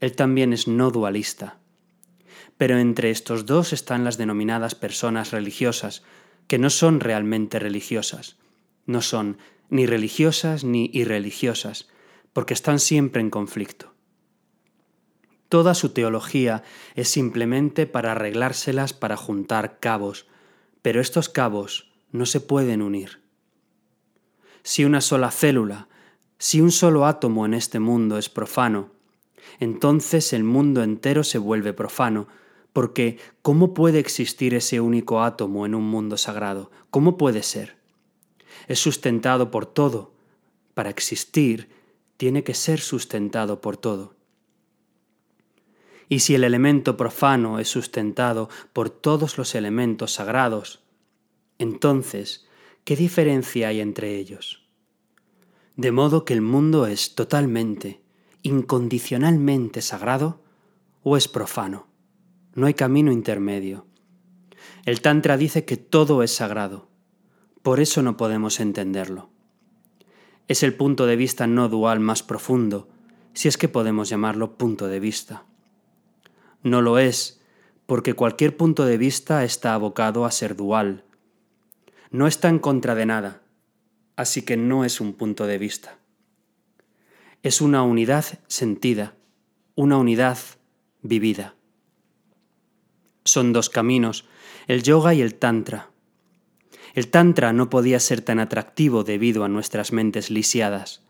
Él 0.00 0.16
también 0.16 0.52
es 0.52 0.66
no 0.66 0.90
dualista. 0.90 1.59
Pero 2.60 2.76
entre 2.76 3.10
estos 3.10 3.46
dos 3.46 3.72
están 3.72 4.04
las 4.04 4.18
denominadas 4.18 4.74
personas 4.74 5.30
religiosas, 5.30 6.02
que 6.46 6.58
no 6.58 6.68
son 6.68 7.00
realmente 7.00 7.58
religiosas, 7.58 8.36
no 8.84 9.00
son 9.00 9.38
ni 9.70 9.86
religiosas 9.86 10.62
ni 10.62 10.90
irreligiosas, 10.92 11.88
porque 12.34 12.52
están 12.52 12.78
siempre 12.78 13.22
en 13.22 13.30
conflicto. 13.30 13.94
Toda 15.48 15.72
su 15.72 15.88
teología 15.94 16.62
es 16.96 17.08
simplemente 17.08 17.86
para 17.86 18.12
arreglárselas 18.12 18.92
para 18.92 19.16
juntar 19.16 19.78
cabos, 19.80 20.26
pero 20.82 21.00
estos 21.00 21.30
cabos 21.30 21.90
no 22.12 22.26
se 22.26 22.42
pueden 22.42 22.82
unir. 22.82 23.22
Si 24.64 24.84
una 24.84 25.00
sola 25.00 25.30
célula, 25.30 25.88
si 26.36 26.60
un 26.60 26.72
solo 26.72 27.06
átomo 27.06 27.46
en 27.46 27.54
este 27.54 27.80
mundo 27.80 28.18
es 28.18 28.28
profano, 28.28 28.90
entonces 29.60 30.34
el 30.34 30.44
mundo 30.44 30.82
entero 30.82 31.24
se 31.24 31.38
vuelve 31.38 31.72
profano, 31.72 32.28
porque 32.72 33.18
¿cómo 33.42 33.74
puede 33.74 33.98
existir 33.98 34.54
ese 34.54 34.80
único 34.80 35.22
átomo 35.22 35.66
en 35.66 35.74
un 35.74 35.84
mundo 35.84 36.16
sagrado? 36.16 36.70
¿Cómo 36.90 37.16
puede 37.16 37.42
ser? 37.42 37.76
Es 38.68 38.78
sustentado 38.78 39.50
por 39.50 39.66
todo. 39.66 40.12
Para 40.74 40.90
existir, 40.90 41.68
tiene 42.16 42.44
que 42.44 42.54
ser 42.54 42.80
sustentado 42.80 43.60
por 43.60 43.76
todo. 43.76 44.14
Y 46.08 46.20
si 46.20 46.34
el 46.34 46.44
elemento 46.44 46.96
profano 46.96 47.58
es 47.58 47.68
sustentado 47.68 48.48
por 48.72 48.90
todos 48.90 49.38
los 49.38 49.54
elementos 49.54 50.12
sagrados, 50.12 50.82
entonces, 51.58 52.48
¿qué 52.84 52.96
diferencia 52.96 53.68
hay 53.68 53.80
entre 53.80 54.16
ellos? 54.16 54.66
De 55.76 55.92
modo 55.92 56.24
que 56.24 56.34
el 56.34 56.40
mundo 56.40 56.86
es 56.86 57.14
totalmente, 57.14 58.00
incondicionalmente 58.42 59.82
sagrado 59.82 60.42
o 61.02 61.16
es 61.16 61.28
profano. 61.28 61.89
No 62.54 62.66
hay 62.66 62.74
camino 62.74 63.12
intermedio. 63.12 63.86
El 64.84 65.00
Tantra 65.00 65.36
dice 65.36 65.64
que 65.64 65.76
todo 65.76 66.22
es 66.22 66.34
sagrado. 66.34 66.88
Por 67.62 67.80
eso 67.80 68.02
no 68.02 68.16
podemos 68.16 68.58
entenderlo. 68.58 69.30
Es 70.48 70.62
el 70.62 70.74
punto 70.74 71.06
de 71.06 71.16
vista 71.16 71.46
no 71.46 71.68
dual 71.68 72.00
más 72.00 72.22
profundo, 72.22 72.88
si 73.34 73.46
es 73.46 73.56
que 73.56 73.68
podemos 73.68 74.08
llamarlo 74.08 74.56
punto 74.56 74.88
de 74.88 74.98
vista. 74.98 75.44
No 76.62 76.82
lo 76.82 76.98
es, 76.98 77.40
porque 77.86 78.14
cualquier 78.14 78.56
punto 78.56 78.84
de 78.84 78.98
vista 78.98 79.44
está 79.44 79.74
abocado 79.74 80.24
a 80.24 80.30
ser 80.30 80.56
dual. 80.56 81.04
No 82.10 82.26
está 82.26 82.48
en 82.48 82.58
contra 82.58 82.96
de 82.96 83.06
nada, 83.06 83.42
así 84.16 84.42
que 84.42 84.56
no 84.56 84.84
es 84.84 85.00
un 85.00 85.12
punto 85.12 85.46
de 85.46 85.58
vista. 85.58 85.98
Es 87.42 87.60
una 87.60 87.82
unidad 87.82 88.24
sentida, 88.48 89.14
una 89.76 89.98
unidad 89.98 90.38
vivida. 91.02 91.54
Son 93.24 93.52
dos 93.52 93.70
caminos, 93.70 94.26
el 94.66 94.82
yoga 94.82 95.14
y 95.14 95.20
el 95.20 95.34
tantra. 95.34 95.90
El 96.94 97.08
tantra 97.08 97.52
no 97.52 97.70
podía 97.70 98.00
ser 98.00 98.20
tan 98.20 98.40
atractivo 98.40 99.04
debido 99.04 99.44
a 99.44 99.48
nuestras 99.48 99.92
mentes 99.92 100.30
lisiadas, 100.30 101.02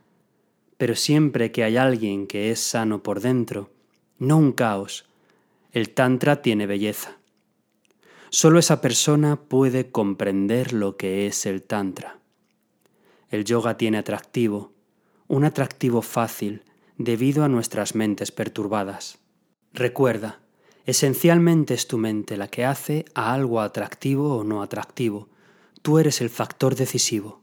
pero 0.77 0.95
siempre 0.95 1.53
que 1.53 1.65
hay 1.65 1.77
alguien 1.77 2.27
que 2.27 2.51
es 2.51 2.61
sano 2.61 3.03
por 3.03 3.21
dentro, 3.21 3.71
no 4.19 4.37
un 4.37 4.53
caos, 4.53 5.07
el 5.73 5.91
Tantra 5.91 6.43
tiene 6.43 6.67
belleza. 6.67 7.19
Solo 8.31 8.59
esa 8.59 8.81
persona 8.81 9.37
puede 9.37 9.91
comprender 9.91 10.73
lo 10.73 10.97
que 10.97 11.27
es 11.27 11.47
el 11.47 11.63
Tantra. 11.63 12.19
El 13.29 13.45
yoga 13.45 13.77
tiene 13.77 13.99
atractivo, 13.99 14.73
un 15.29 15.45
atractivo 15.45 16.03
fácil 16.03 16.65
debido 16.99 17.45
a 17.45 17.49
nuestras 17.49 17.95
mentes 17.95 18.33
perturbadas. 18.33 19.19
Recuerda, 19.73 20.41
esencialmente 20.87 21.75
es 21.75 21.87
tu 21.87 21.99
mente 21.99 22.37
la 22.37 22.49
que 22.49 22.65
hace 22.65 23.05
a 23.15 23.33
algo 23.33 23.61
atractivo 23.61 24.37
o 24.37 24.45
no 24.45 24.63
atractivo. 24.63 25.29
Tú 25.83 25.99
eres 25.99 26.21
el 26.21 26.31
factor 26.31 26.75
decisivo. 26.75 27.41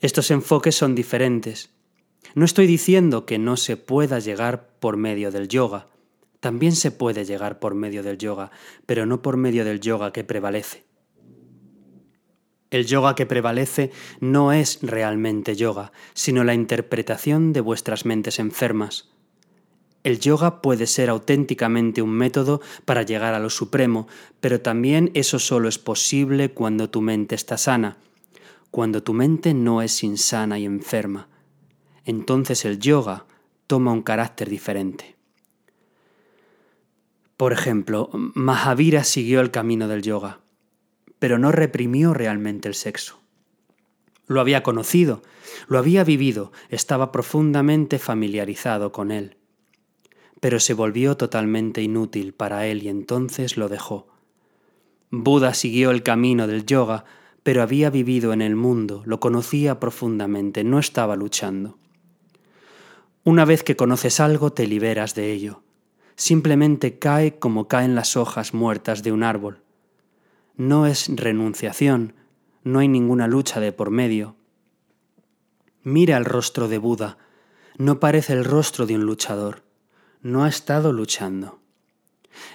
Estos 0.00 0.30
enfoques 0.30 0.74
son 0.74 0.94
diferentes. 0.94 1.70
No 2.34 2.44
estoy 2.44 2.66
diciendo 2.66 3.26
que 3.26 3.38
no 3.38 3.56
se 3.56 3.76
pueda 3.76 4.18
llegar 4.18 4.68
por 4.80 4.96
medio 4.96 5.30
del 5.30 5.48
yoga, 5.48 5.88
también 6.40 6.76
se 6.76 6.90
puede 6.90 7.24
llegar 7.24 7.58
por 7.58 7.74
medio 7.74 8.02
del 8.02 8.18
yoga, 8.18 8.50
pero 8.86 9.06
no 9.06 9.22
por 9.22 9.36
medio 9.36 9.64
del 9.64 9.80
yoga 9.80 10.12
que 10.12 10.24
prevalece. 10.24 10.84
El 12.70 12.86
yoga 12.86 13.14
que 13.14 13.26
prevalece 13.26 13.90
no 14.20 14.52
es 14.52 14.78
realmente 14.82 15.56
yoga, 15.56 15.90
sino 16.14 16.44
la 16.44 16.54
interpretación 16.54 17.52
de 17.52 17.60
vuestras 17.60 18.04
mentes 18.04 18.38
enfermas. 18.38 19.10
El 20.04 20.20
yoga 20.20 20.62
puede 20.62 20.86
ser 20.86 21.10
auténticamente 21.10 22.02
un 22.02 22.10
método 22.10 22.60
para 22.84 23.02
llegar 23.02 23.34
a 23.34 23.40
lo 23.40 23.50
supremo, 23.50 24.06
pero 24.40 24.60
también 24.60 25.10
eso 25.14 25.38
solo 25.38 25.68
es 25.68 25.78
posible 25.78 26.50
cuando 26.52 26.88
tu 26.88 27.00
mente 27.00 27.34
está 27.34 27.58
sana, 27.58 27.98
cuando 28.70 29.02
tu 29.02 29.12
mente 29.12 29.54
no 29.54 29.82
es 29.82 30.04
insana 30.04 30.58
y 30.58 30.64
enferma. 30.64 31.28
Entonces 32.04 32.64
el 32.64 32.78
yoga 32.78 33.26
toma 33.66 33.92
un 33.92 34.02
carácter 34.02 34.48
diferente. 34.48 35.16
Por 37.36 37.52
ejemplo, 37.52 38.10
Mahavira 38.12 39.04
siguió 39.04 39.40
el 39.40 39.50
camino 39.50 39.88
del 39.88 40.02
yoga, 40.02 40.40
pero 41.18 41.38
no 41.38 41.52
reprimió 41.52 42.14
realmente 42.14 42.68
el 42.68 42.74
sexo. 42.74 43.20
Lo 44.26 44.40
había 44.40 44.62
conocido, 44.62 45.22
lo 45.68 45.78
había 45.78 46.04
vivido, 46.04 46.52
estaba 46.68 47.12
profundamente 47.12 47.98
familiarizado 47.98 48.92
con 48.92 49.10
él. 49.10 49.37
Pero 50.40 50.60
se 50.60 50.74
volvió 50.74 51.16
totalmente 51.16 51.82
inútil 51.82 52.32
para 52.32 52.66
él 52.66 52.82
y 52.82 52.88
entonces 52.88 53.56
lo 53.56 53.68
dejó. 53.68 54.08
Buda 55.10 55.54
siguió 55.54 55.90
el 55.90 56.02
camino 56.02 56.46
del 56.46 56.66
yoga, 56.66 57.04
pero 57.42 57.62
había 57.62 57.88
vivido 57.88 58.32
en 58.32 58.42
el 58.42 58.56
mundo, 58.56 59.02
lo 59.06 59.20
conocía 59.20 59.80
profundamente, 59.80 60.64
no 60.64 60.78
estaba 60.78 61.16
luchando. 61.16 61.78
Una 63.24 63.44
vez 63.44 63.62
que 63.62 63.76
conoces 63.76 64.20
algo, 64.20 64.52
te 64.52 64.66
liberas 64.66 65.14
de 65.14 65.32
ello. 65.32 65.62
Simplemente 66.14 66.98
cae 66.98 67.38
como 67.38 67.68
caen 67.68 67.94
las 67.94 68.16
hojas 68.16 68.54
muertas 68.54 69.02
de 69.02 69.12
un 69.12 69.22
árbol. 69.22 69.62
No 70.56 70.86
es 70.86 71.08
renunciación, 71.14 72.14
no 72.64 72.80
hay 72.80 72.88
ninguna 72.88 73.28
lucha 73.28 73.60
de 73.60 73.72
por 73.72 73.90
medio. 73.90 74.36
Mira 75.82 76.16
el 76.16 76.24
rostro 76.24 76.68
de 76.68 76.78
Buda, 76.78 77.18
no 77.78 78.00
parece 78.00 78.32
el 78.32 78.44
rostro 78.44 78.84
de 78.84 78.96
un 78.96 79.06
luchador, 79.06 79.62
no 80.22 80.44
ha 80.44 80.48
estado 80.48 80.92
luchando. 80.92 81.60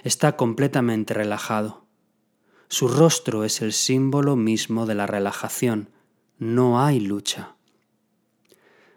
Está 0.02 0.36
completamente 0.36 1.14
relajado. 1.14 1.86
Su 2.68 2.88
rostro 2.88 3.44
es 3.44 3.62
el 3.62 3.72
símbolo 3.72 4.36
mismo 4.36 4.86
de 4.86 4.94
la 4.94 5.06
relajación. 5.06 5.90
No 6.38 6.82
hay 6.82 7.00
lucha. 7.00 7.56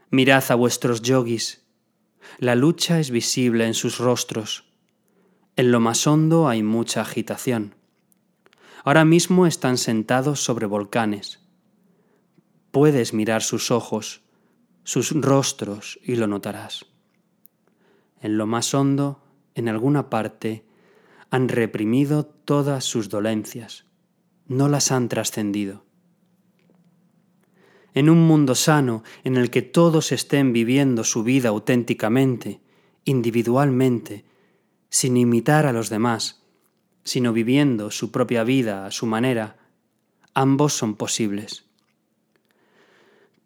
Mirad 0.09 0.43
a 0.49 0.55
vuestros 0.55 1.01
yogis. 1.01 1.65
La 2.39 2.55
lucha 2.55 2.99
es 2.99 3.11
visible 3.11 3.65
en 3.65 3.73
sus 3.73 3.99
rostros. 3.99 4.65
En 5.55 5.71
lo 5.71 5.79
más 5.79 6.05
hondo 6.07 6.47
hay 6.47 6.63
mucha 6.63 7.01
agitación. 7.01 7.75
Ahora 8.83 9.05
mismo 9.05 9.47
están 9.47 9.77
sentados 9.77 10.41
sobre 10.41 10.65
volcanes. 10.65 11.39
Puedes 12.71 13.13
mirar 13.13 13.43
sus 13.43 13.71
ojos, 13.71 14.21
sus 14.83 15.11
rostros 15.11 15.99
y 16.03 16.15
lo 16.15 16.27
notarás. 16.27 16.85
En 18.21 18.37
lo 18.37 18.47
más 18.47 18.73
hondo, 18.73 19.21
en 19.55 19.69
alguna 19.69 20.09
parte, 20.09 20.65
han 21.29 21.49
reprimido 21.49 22.25
todas 22.25 22.85
sus 22.85 23.09
dolencias, 23.09 23.85
no 24.47 24.69
las 24.69 24.91
han 24.91 25.09
trascendido. 25.09 25.83
En 27.93 28.09
un 28.09 28.27
mundo 28.27 28.55
sano 28.55 29.03
en 29.23 29.37
el 29.37 29.49
que 29.49 29.61
todos 29.61 30.11
estén 30.11 30.53
viviendo 30.53 31.03
su 31.03 31.23
vida 31.23 31.49
auténticamente, 31.49 32.61
individualmente, 33.05 34.25
sin 34.89 35.17
imitar 35.17 35.65
a 35.65 35.73
los 35.73 35.89
demás, 35.89 36.43
sino 37.03 37.33
viviendo 37.33 37.89
su 37.91 38.11
propia 38.11 38.43
vida 38.43 38.85
a 38.85 38.91
su 38.91 39.05
manera, 39.05 39.57
ambos 40.33 40.73
son 40.73 40.95
posibles. 40.95 41.65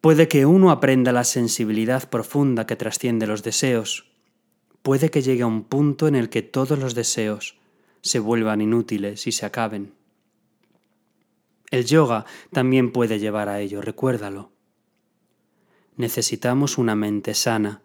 Puede 0.02 0.28
que 0.28 0.46
uno 0.46 0.72
aprenda 0.72 1.12
la 1.12 1.24
sensibilidad 1.24 2.10
profunda 2.10 2.66
que 2.66 2.76
trasciende 2.76 3.28
los 3.28 3.44
deseos, 3.44 4.11
puede 4.82 5.10
que 5.10 5.22
llegue 5.22 5.44
a 5.44 5.48
un 5.48 5.64
punto 5.64 6.08
en 6.08 6.16
el 6.16 6.30
que 6.30 6.42
todos 6.42 6.78
los 6.80 6.96
deseos, 6.96 7.58
se 8.02 8.20
vuelvan 8.20 8.62
inútiles 8.62 9.28
y 9.28 9.32
se 9.32 9.46
acaben. 9.46 9.94
El 11.70 11.86
yoga 11.86 12.26
también 12.52 12.92
puede 12.92 13.20
llevar 13.20 13.48
a 13.48 13.60
ello, 13.60 13.82
recuérdalo. 13.82 14.52
Necesitamos 15.96 16.78
una 16.78 16.96
mente 16.96 17.34
sana, 17.34 17.82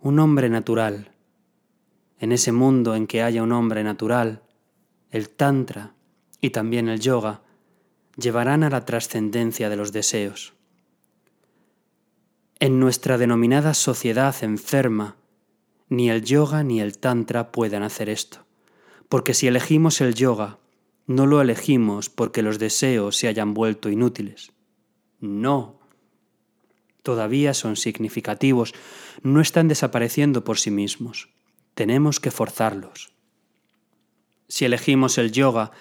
un 0.00 0.18
hombre 0.18 0.48
natural. 0.48 1.12
En 2.18 2.32
ese 2.32 2.52
mundo 2.52 2.94
en 2.94 3.06
que 3.06 3.22
haya 3.22 3.42
un 3.42 3.52
hombre 3.52 3.84
natural, 3.84 4.42
el 5.10 5.30
tantra 5.30 5.94
y 6.40 6.50
también 6.50 6.88
el 6.88 7.00
yoga 7.00 7.42
llevarán 8.16 8.64
a 8.64 8.70
la 8.70 8.84
trascendencia 8.84 9.70
de 9.70 9.76
los 9.76 9.92
deseos. 9.92 10.54
En 12.58 12.78
nuestra 12.78 13.18
denominada 13.18 13.74
sociedad 13.74 14.34
enferma, 14.42 15.16
ni 15.92 16.08
el 16.08 16.24
yoga 16.24 16.62
ni 16.62 16.80
el 16.80 16.96
tantra 16.96 17.52
pueden 17.52 17.82
hacer 17.82 18.08
esto. 18.08 18.46
Porque 19.10 19.34
si 19.34 19.46
elegimos 19.46 20.00
el 20.00 20.14
yoga, 20.14 20.58
no 21.06 21.26
lo 21.26 21.42
elegimos 21.42 22.08
porque 22.08 22.40
los 22.40 22.58
deseos 22.58 23.18
se 23.18 23.28
hayan 23.28 23.52
vuelto 23.52 23.90
inútiles. 23.90 24.52
No. 25.20 25.80
Todavía 27.02 27.52
son 27.52 27.76
significativos, 27.76 28.72
no 29.22 29.42
están 29.42 29.68
desapareciendo 29.68 30.44
por 30.44 30.58
sí 30.58 30.70
mismos. 30.70 31.28
Tenemos 31.74 32.20
que 32.20 32.30
forzarlos. 32.30 33.12
Si 34.48 34.64
elegimos 34.64 35.18
el 35.18 35.30
yoga, 35.30 35.72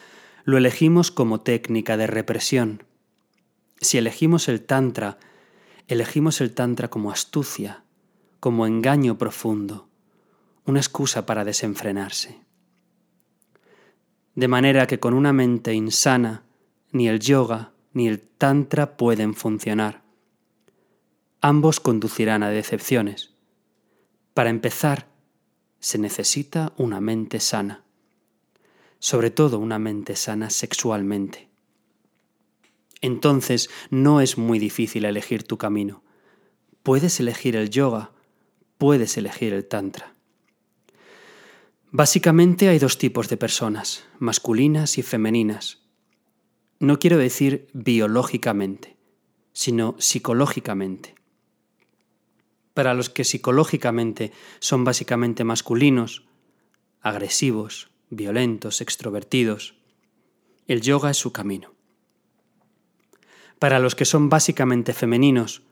lo 0.44 0.58
elegimos 0.58 1.10
como 1.10 1.40
técnica 1.40 1.96
de 1.96 2.08
represión. 2.08 2.84
Si 3.80 3.98
elegimos 3.98 4.50
el 4.50 4.62
tantra, 4.62 5.20
elegimos 5.88 6.42
el 6.42 6.54
tantra 6.54 6.90
como 6.90 7.12
astucia, 7.12 7.86
como 8.42 8.68
engaño 8.68 9.18
profundo, 9.18 9.88
una 10.66 10.80
excusa 10.80 11.26
para 11.26 11.44
desenfrenarse 11.44 12.40
de 14.36 14.48
manera 14.48 14.88
que 14.88 15.00
con 15.00 15.14
una 15.14 15.34
mente 15.34 15.74
insana 15.74 16.44
ni 16.92 17.08
el 17.08 17.20
yoga 17.20 17.74
ni 17.94 18.08
el 18.08 18.22
tantra 18.22 18.96
pueden 18.96 19.34
funcionar. 19.34 20.04
Ambos 21.42 21.80
conducirán 21.80 22.44
a 22.44 22.50
decepciones. 22.50 23.34
Para 24.34 24.50
empezar, 24.50 25.08
se 25.80 25.98
necesita 25.98 26.74
una 26.78 27.02
mente 27.02 27.40
sana, 27.40 27.84
sobre 29.00 29.32
todo 29.32 29.60
una 29.60 29.80
mente 29.80 30.16
sana 30.16 30.50
sexualmente. 30.50 31.50
Entonces 33.02 33.70
no 33.90 34.22
es 34.22 34.38
muy 34.38 34.60
difícil 34.60 35.06
elegir 35.06 35.44
tu 35.44 35.58
camino. 35.58 36.04
Puedes 36.84 37.20
elegir 37.20 37.56
el 37.56 37.70
yoga, 37.70 38.12
puedes 38.78 39.18
elegir 39.18 39.54
el 39.54 39.68
tantra. 39.68 40.11
Básicamente 41.94 42.70
hay 42.70 42.80
dos 42.80 42.98
tipos 42.98 43.28
de 43.28 43.36
personas, 43.36 44.06
masculinas 44.18 44.98
y 44.98 45.02
femeninas. 45.04 45.82
No 46.80 47.00
quiero 47.00 47.18
decir 47.18 47.68
biológicamente, 47.74 48.96
sino 49.52 49.96
psicológicamente. 50.00 51.16
Para 52.74 52.94
los 52.94 53.10
que 53.10 53.26
psicológicamente 53.26 54.32
son 54.60 54.86
básicamente 54.86 55.44
masculinos, 55.44 56.24
agresivos, 57.02 57.92
violentos, 58.10 58.80
extrovertidos, 58.80 59.76
el 60.68 60.80
yoga 60.80 61.12
es 61.12 61.18
su 61.18 61.34
camino. 61.34 61.74
Para 63.60 63.80
los 63.80 63.96
que 63.96 64.06
son 64.06 64.30
básicamente 64.30 64.94
femeninos, 64.94 65.64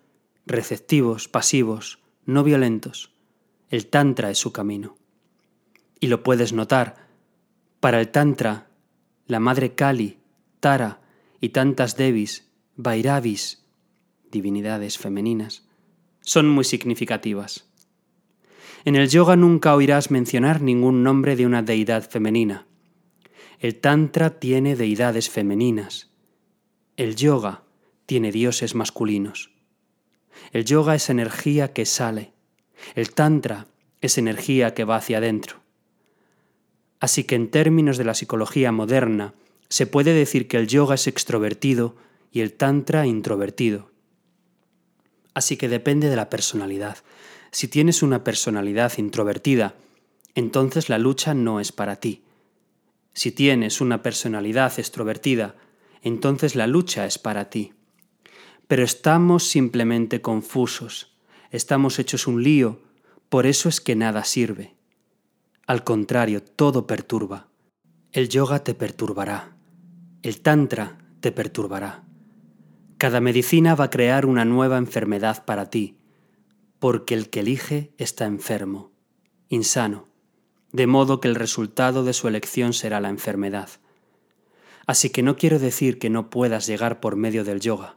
receptivos, 0.45 1.29
pasivos, 1.29 1.99
no 2.25 2.43
violentos, 2.43 3.13
el 3.69 3.87
tantra 3.87 4.29
es 4.29 4.37
su 4.37 4.51
camino. 4.51 4.98
Y 5.99 6.07
lo 6.07 6.23
puedes 6.23 6.53
notar. 6.53 7.07
Para 7.79 7.99
el 7.99 8.09
Tantra, 8.09 8.67
la 9.25 9.39
madre 9.39 9.75
Kali, 9.75 10.19
Tara 10.59 11.01
y 11.39 11.49
tantas 11.49 11.95
Devis, 11.95 12.49
Vairavis, 12.75 13.65
divinidades 14.31 14.97
femeninas, 14.97 15.67
son 16.21 16.49
muy 16.49 16.63
significativas. 16.63 17.69
En 18.85 18.95
el 18.95 19.09
yoga 19.09 19.35
nunca 19.35 19.75
oirás 19.75 20.11
mencionar 20.11 20.61
ningún 20.61 21.03
nombre 21.03 21.35
de 21.35 21.45
una 21.45 21.61
deidad 21.61 22.09
femenina. 22.09 22.65
El 23.59 23.75
Tantra 23.75 24.39
tiene 24.39 24.75
deidades 24.75 25.29
femeninas. 25.29 26.11
El 26.95 27.15
yoga 27.15 27.63
tiene 28.05 28.31
dioses 28.31 28.75
masculinos. 28.75 29.51
El 30.51 30.65
yoga 30.65 30.95
es 30.95 31.09
energía 31.09 31.73
que 31.73 31.85
sale. 31.85 32.33
El 32.95 33.13
Tantra 33.13 33.67
es 34.01 34.17
energía 34.17 34.73
que 34.73 34.85
va 34.85 34.95
hacia 34.95 35.17
adentro. 35.17 35.61
Así 36.99 37.23
que 37.23 37.35
en 37.35 37.49
términos 37.49 37.97
de 37.97 38.03
la 38.03 38.13
psicología 38.13 38.71
moderna, 38.71 39.33
se 39.69 39.87
puede 39.87 40.13
decir 40.13 40.47
que 40.47 40.57
el 40.57 40.67
yoga 40.67 40.95
es 40.95 41.07
extrovertido 41.07 41.95
y 42.31 42.41
el 42.41 42.53
tantra 42.53 43.05
introvertido. 43.05 43.89
Así 45.33 45.57
que 45.57 45.69
depende 45.69 46.09
de 46.09 46.15
la 46.15 46.29
personalidad. 46.29 46.97
Si 47.51 47.67
tienes 47.67 48.03
una 48.03 48.23
personalidad 48.23 48.93
introvertida, 48.97 49.75
entonces 50.35 50.89
la 50.89 50.97
lucha 50.97 51.33
no 51.33 51.59
es 51.59 51.71
para 51.71 51.97
ti. 51.97 52.23
Si 53.13 53.31
tienes 53.31 53.81
una 53.81 54.03
personalidad 54.03 54.77
extrovertida, 54.77 55.55
entonces 56.01 56.55
la 56.55 56.67
lucha 56.67 57.05
es 57.05 57.17
para 57.17 57.49
ti. 57.49 57.73
Pero 58.67 58.83
estamos 58.83 59.47
simplemente 59.47 60.21
confusos, 60.21 61.11
estamos 61.51 61.99
hechos 61.99 62.27
un 62.27 62.43
lío, 62.43 62.79
por 63.29 63.45
eso 63.45 63.69
es 63.69 63.81
que 63.81 63.95
nada 63.95 64.23
sirve. 64.23 64.78
Al 65.69 65.83
contrario, 65.83 66.41
todo 66.41 66.87
perturba. 66.87 67.47
El 68.11 68.27
yoga 68.27 68.63
te 68.63 68.73
perturbará. 68.73 69.55
El 70.23 70.41
tantra 70.41 70.97
te 71.19 71.31
perturbará. 71.31 72.05
Cada 72.97 73.21
medicina 73.21 73.75
va 73.75 73.83
a 73.83 73.89
crear 73.91 74.25
una 74.25 74.45
nueva 74.45 74.79
enfermedad 74.79 75.45
para 75.45 75.69
ti, 75.69 75.95
porque 76.79 77.13
el 77.13 77.29
que 77.29 77.41
elige 77.41 77.93
está 77.99 78.25
enfermo, 78.25 78.93
insano, 79.47 80.07
de 80.71 80.87
modo 80.87 81.19
que 81.19 81.27
el 81.27 81.35
resultado 81.35 82.03
de 82.03 82.13
su 82.13 82.27
elección 82.27 82.73
será 82.73 82.99
la 82.99 83.09
enfermedad. 83.09 83.69
Así 84.87 85.11
que 85.11 85.21
no 85.21 85.35
quiero 85.35 85.59
decir 85.59 85.99
que 85.99 86.09
no 86.09 86.31
puedas 86.31 86.65
llegar 86.65 86.99
por 86.99 87.15
medio 87.15 87.43
del 87.43 87.59
yoga. 87.59 87.95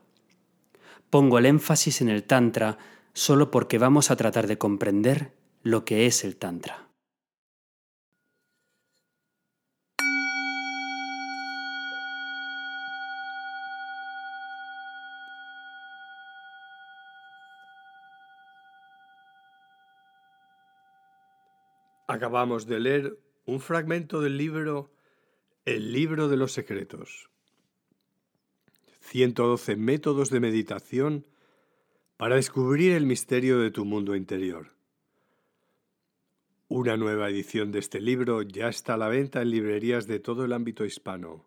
pongo 1.08 1.38
el 1.38 1.46
énfasis 1.46 2.02
en 2.02 2.10
el 2.10 2.24
Tantra 2.24 2.76
solo 3.14 3.50
porque 3.50 3.78
vamos 3.78 4.10
a 4.10 4.16
tratar 4.16 4.46
de 4.46 4.58
comprender 4.58 5.32
lo 5.62 5.86
que 5.86 6.04
es 6.04 6.22
el 6.22 6.36
Tantra. 6.36 6.91
Acabamos 22.12 22.66
de 22.66 22.78
leer 22.78 23.18
un 23.46 23.58
fragmento 23.58 24.20
del 24.20 24.36
libro 24.36 24.92
El 25.64 25.94
libro 25.94 26.28
de 26.28 26.36
los 26.36 26.52
secretos. 26.52 27.30
112 29.00 29.76
métodos 29.76 30.28
de 30.28 30.38
meditación 30.38 31.26
para 32.18 32.36
descubrir 32.36 32.92
el 32.92 33.06
misterio 33.06 33.60
de 33.60 33.70
tu 33.70 33.86
mundo 33.86 34.14
interior. 34.14 34.74
Una 36.68 36.98
nueva 36.98 37.30
edición 37.30 37.72
de 37.72 37.78
este 37.78 37.98
libro 37.98 38.42
ya 38.42 38.68
está 38.68 38.92
a 38.92 38.98
la 38.98 39.08
venta 39.08 39.40
en 39.40 39.50
librerías 39.50 40.06
de 40.06 40.20
todo 40.20 40.44
el 40.44 40.52
ámbito 40.52 40.84
hispano, 40.84 41.46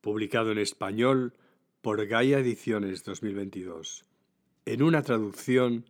publicado 0.00 0.50
en 0.50 0.58
español 0.58 1.34
por 1.82 2.04
Gaia 2.04 2.40
Ediciones 2.40 3.04
2022, 3.04 4.06
en 4.64 4.82
una 4.82 5.02
traducción 5.02 5.88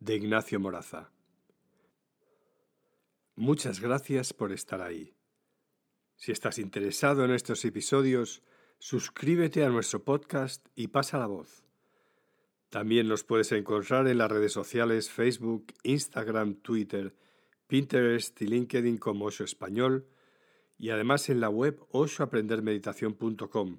de 0.00 0.16
Ignacio 0.16 0.58
Moraza. 0.58 1.12
Muchas 3.34 3.80
gracias 3.80 4.34
por 4.34 4.52
estar 4.52 4.82
ahí. 4.82 5.14
Si 6.16 6.32
estás 6.32 6.58
interesado 6.58 7.24
en 7.24 7.30
estos 7.30 7.64
episodios, 7.64 8.42
suscríbete 8.78 9.64
a 9.64 9.70
nuestro 9.70 10.04
podcast 10.04 10.66
y 10.74 10.88
pasa 10.88 11.18
la 11.18 11.26
voz. 11.26 11.64
También 12.68 13.08
nos 13.08 13.24
puedes 13.24 13.50
encontrar 13.52 14.06
en 14.06 14.18
las 14.18 14.30
redes 14.30 14.52
sociales 14.52 15.10
Facebook, 15.10 15.72
Instagram, 15.82 16.56
Twitter, 16.56 17.14
Pinterest 17.66 18.40
y 18.42 18.46
LinkedIn 18.46 18.98
como 18.98 19.24
Osho 19.24 19.44
Español 19.44 20.06
y 20.78 20.90
además 20.90 21.28
en 21.28 21.40
la 21.40 21.48
web 21.48 21.80
oshoaprendermeditación.com. 21.90 23.78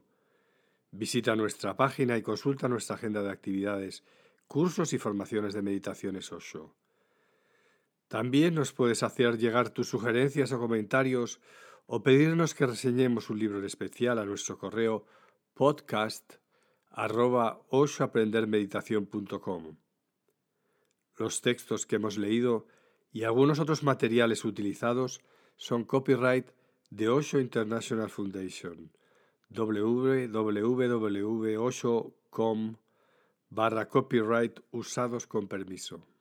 Visita 0.91 1.36
nuestra 1.36 1.76
página 1.76 2.18
y 2.18 2.22
consulta 2.22 2.68
nuestra 2.68 2.95
agenda 2.95 3.22
de 3.22 3.32
actividades, 3.32 4.04
cursos 4.47 4.93
y 4.93 4.97
formaciones 4.97 5.54
de 5.54 5.62
meditaciones 5.62 6.32
Osho. 6.32 6.76
También 8.14 8.53
nos 8.53 8.74
puedes 8.74 9.01
hacer 9.01 9.39
llegar 9.39 9.72
tus 9.72 9.89
sugerencias 9.89 10.51
o 10.51 10.59
comentarios 10.59 11.41
o 11.88 12.03
pedirnos 12.03 12.53
que 12.53 12.68
reseñemos 12.68 13.32
un 13.32 13.39
libro 13.39 13.57
en 13.57 13.66
especial 13.66 14.20
a 14.20 14.26
nuestro 14.26 14.59
correo 14.59 15.07
podcast 15.55 16.36
Los 21.18 21.41
textos 21.41 21.88
que 21.88 21.95
hemos 21.95 22.20
leído 22.20 22.68
y 23.11 23.24
algunos 23.24 23.57
otros 23.57 23.82
materiales 23.82 24.45
utilizados 24.45 25.22
son 25.55 25.84
copyright 25.84 26.51
de 26.91 27.09
Osho 27.09 27.39
International 27.39 28.11
Foundation 28.11 28.91
www.osho.com 29.49 30.36
barra 33.49 33.89
copyright 33.89 34.59
usados 34.70 35.26
con 35.26 35.47
permiso. 35.47 36.12